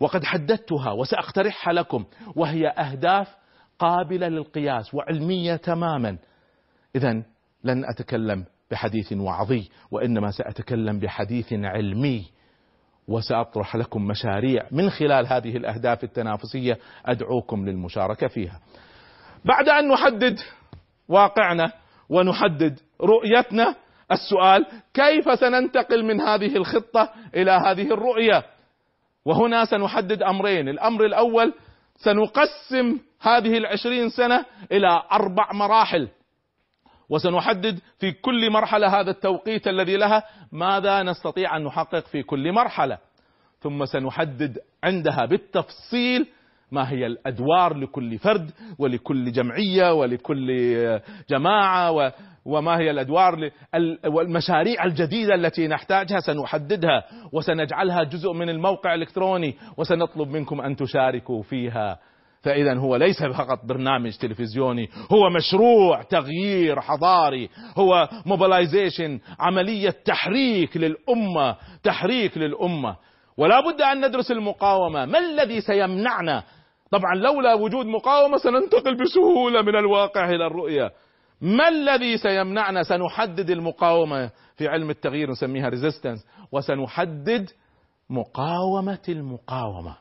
وقد 0.00 0.24
حددتها 0.24 0.92
وسأقترحها 0.92 1.72
لكم 1.72 2.04
وهي 2.36 2.68
أهداف 2.68 3.36
قابلة 3.78 4.28
للقياس 4.28 4.94
وعلمية 4.94 5.56
تماما. 5.56 6.16
إذا 6.96 7.22
لن 7.64 7.84
أتكلم 7.84 8.44
بحديث 8.70 9.12
وعظي 9.12 9.68
وإنما 9.90 10.30
سأتكلم 10.30 10.98
بحديث 10.98 11.52
علمي 11.52 12.26
وسأطرح 13.08 13.76
لكم 13.76 14.06
مشاريع 14.06 14.66
من 14.70 14.90
خلال 14.90 15.26
هذه 15.26 15.56
الأهداف 15.56 16.04
التنافسية 16.04 16.78
أدعوكم 17.06 17.68
للمشاركة 17.68 18.26
فيها. 18.26 18.60
بعد 19.44 19.68
أن 19.68 19.88
نحدد 19.88 20.38
واقعنا 21.08 21.72
ونحدد 22.08 22.78
رؤيتنا 23.00 23.74
السؤال 24.12 24.66
كيف 24.94 25.38
سننتقل 25.40 26.04
من 26.04 26.20
هذه 26.20 26.56
الخطة 26.56 27.12
إلى 27.34 27.50
هذه 27.50 27.92
الرؤية؟ 27.94 28.44
وهنا 29.24 29.64
سنحدد 29.64 30.22
أمرين. 30.22 30.68
الأمر 30.68 31.04
الأول 31.04 31.54
سنقسم 31.96 32.98
هذه 33.20 33.58
العشرين 33.58 34.08
سنة 34.08 34.44
إلى 34.72 35.02
أربع 35.12 35.52
مراحل. 35.52 36.08
وسنحدد 37.10 37.78
في 37.98 38.12
كل 38.12 38.50
مرحلة 38.50 39.00
هذا 39.00 39.10
التوقيت 39.10 39.68
الذي 39.68 39.96
لها 39.96 40.22
ماذا 40.52 41.02
نستطيع 41.02 41.56
أن 41.56 41.64
نحقق 41.64 42.06
في 42.06 42.22
كل 42.22 42.52
مرحلة. 42.52 42.98
ثم 43.60 43.84
سنحدد 43.84 44.58
عندها 44.84 45.26
بالتفصيل 45.26 46.26
ما 46.72 46.90
هي 46.90 47.06
الأدوار 47.06 47.76
لكل 47.76 48.18
فرد 48.18 48.50
ولكل 48.78 49.32
جمعية 49.32 49.94
ولكل 49.94 50.48
جماعة 51.30 52.12
وما 52.44 52.78
هي 52.78 52.90
الأدوار 52.90 53.50
والمشاريع 54.06 54.84
الجديدة 54.84 55.34
التي 55.34 55.68
نحتاجها. 55.68 56.20
سنحددها 56.20 57.04
وسنجعلها 57.32 58.02
جزء 58.02 58.32
من 58.32 58.48
الموقع 58.48 58.94
الإلكتروني. 58.94 59.54
وسنطلب 59.76 60.28
منكم 60.28 60.60
أن 60.60 60.76
تشاركوا 60.76 61.42
فيها. 61.42 61.98
فاذا 62.42 62.74
هو 62.74 62.96
ليس 62.96 63.22
فقط 63.22 63.58
برنامج 63.64 64.16
تلفزيوني 64.16 64.88
هو 65.12 65.30
مشروع 65.30 66.02
تغيير 66.02 66.80
حضاري 66.80 67.48
هو 67.76 68.08
mobilization 68.26 69.20
عملية 69.40 69.90
تحريك 69.90 70.76
للأمة 70.76 71.56
تحريك 71.82 72.38
للأمة. 72.38 72.96
ولا 73.36 73.60
بد 73.60 73.80
أن 73.80 74.06
ندرس 74.06 74.30
المقاومة. 74.30 75.04
ما 75.04 75.18
الذي 75.18 75.60
سيمنعنا؟ 75.60 76.42
طبعا 76.90 77.14
لولا 77.14 77.54
وجود 77.54 77.86
مقاومة 77.86 78.36
سننتقل 78.36 78.96
بسهولة 78.96 79.62
من 79.62 79.76
الواقع 79.76 80.28
إلى 80.28 80.46
الرؤية. 80.46 80.92
ما 81.40 81.68
الذي 81.68 82.16
سيمنعنا؟ 82.16 82.82
سنحدد 82.82 83.50
المقاومة 83.50 84.30
في 84.56 84.68
علم 84.68 84.90
التغيير 84.90 85.30
نسميها 85.30 85.68
resistance 85.68 86.26
وسنحدد 86.52 87.50
مقاومة 88.10 89.02
المقاومة. 89.08 89.96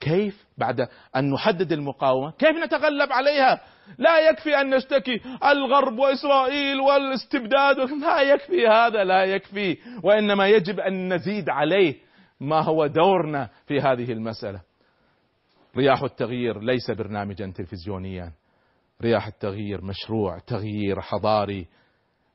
كيف؟ 0.00 0.47
بعد 0.58 0.88
أن 1.16 1.30
نحدد 1.30 1.72
المقاومة. 1.72 2.30
كيف 2.30 2.56
نتغلب 2.64 3.12
عليها؟ 3.12 3.60
لا 3.98 4.30
يكفي 4.30 4.60
أن 4.60 4.74
نشتكي 4.74 5.20
الغرب 5.44 5.98
وإسرائيل 5.98 6.80
والاستبداد. 6.80 7.76
لا 7.78 8.20
يكفي 8.20 8.68
هذا 8.68 9.04
لا 9.04 9.24
يكفي. 9.24 9.78
وإنما 10.02 10.48
يجب 10.48 10.80
أن 10.80 11.14
نزيد 11.14 11.48
عليه 11.48 11.94
ما 12.40 12.60
هو 12.60 12.86
دورنا 12.86 13.48
في 13.66 13.80
هذه 13.80 14.12
المسألة. 14.12 14.60
رياح 15.76 16.02
التغيير 16.02 16.60
ليس 16.60 16.90
برنامجا 16.90 17.52
تلفزيونيا. 17.56 18.32
رياح 19.02 19.26
التغيير 19.26 19.84
مشروع 19.84 20.38
تغيير 20.38 21.00
حضاري 21.00 21.66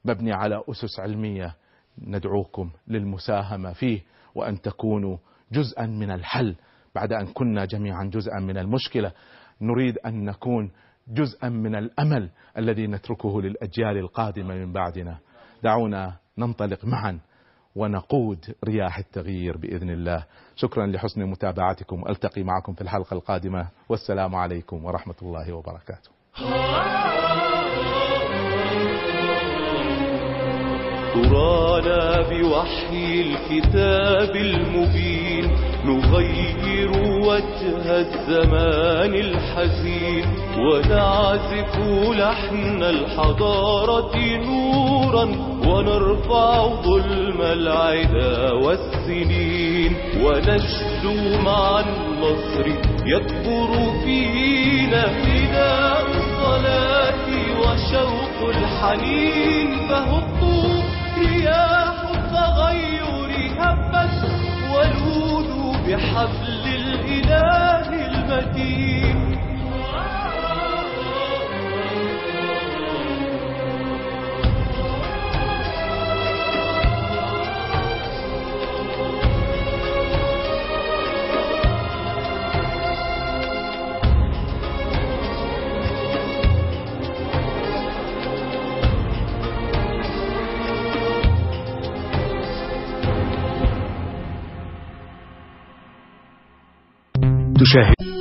مبني 0.06 0.34
على 0.34 0.64
أسس 0.70 1.00
علمية. 1.00 1.56
ندعوكم 2.02 2.72
للمساهمة 2.88 3.74
فيه 3.74 4.02
وأن 4.36 4.62
تكونوا 4.62 5.18
جزءا 5.52 5.86
من 5.86 6.12
الحل 6.12 6.56
بعد 6.96 7.14
أن 7.14 7.26
كنا 7.26 7.66
جميعا 7.66 8.04
جزءا 8.04 8.40
من 8.40 8.58
المشكلة 8.58 9.12
نريد 9.62 9.98
أن 9.98 10.26
نكون 10.26 10.72
جزءا 11.08 11.50
من 11.50 11.76
الأمل 11.76 12.30
الذي 12.58 12.88
نتركه 12.88 13.42
للأجيال 13.42 13.98
القادمة 13.98 14.56
من 14.56 14.74
بعدنا. 14.74 15.18
دعونا 15.64 16.14
ننطلق 16.38 16.86
معا 16.86 17.20
ونقود 17.76 18.56
رياح 18.66 18.98
التغيير 18.98 19.58
بإذن 19.58 19.90
الله. 19.90 20.26
شكرا 20.56 20.88
لحسن 20.88 21.22
متابعتكم. 21.26 22.04
ألتقي 22.10 22.44
معكم 22.44 22.74
في 22.74 22.82
الحلقة 22.82 23.14
القادمة. 23.14 23.68
والسلام 23.90 24.36
عليكم 24.36 24.86
ورحمة 24.86 25.16
الله 25.22 25.54
وبركاته. 25.54 26.12
ترانا 31.14 32.22
بوحي 32.30 33.22
الكتاب 33.22 34.36
المبين 34.36 35.52
نغير 35.86 36.92
وجه 37.28 38.00
الزمان 38.00 39.14
الحزين 39.16 40.26
ونعزف 40.58 41.78
لحن 42.18 42.84
الحضارة 42.84 44.18
نورا 44.46 45.24
ونرفع 45.68 46.68
ظلم 46.68 47.42
العدا 47.42 48.52
والسنين 48.54 49.96
ونشدو 50.24 51.42
مع 51.46 51.80
النصر 51.80 52.68
يكبر 53.06 53.70
فينا 54.04 55.04
فداء 55.08 56.06
الصلاة 56.08 57.28
وشوق 57.60 58.50
الحنين 58.50 59.88
فهبوا 59.90 60.73
رياح 61.26 61.98
التغير 62.16 63.30
هبت 63.60 64.20
ولولوا 64.74 65.74
بحبل 65.88 66.66
الإله 66.66 67.88
المتين. 68.08 69.18
شاهد 97.66 98.13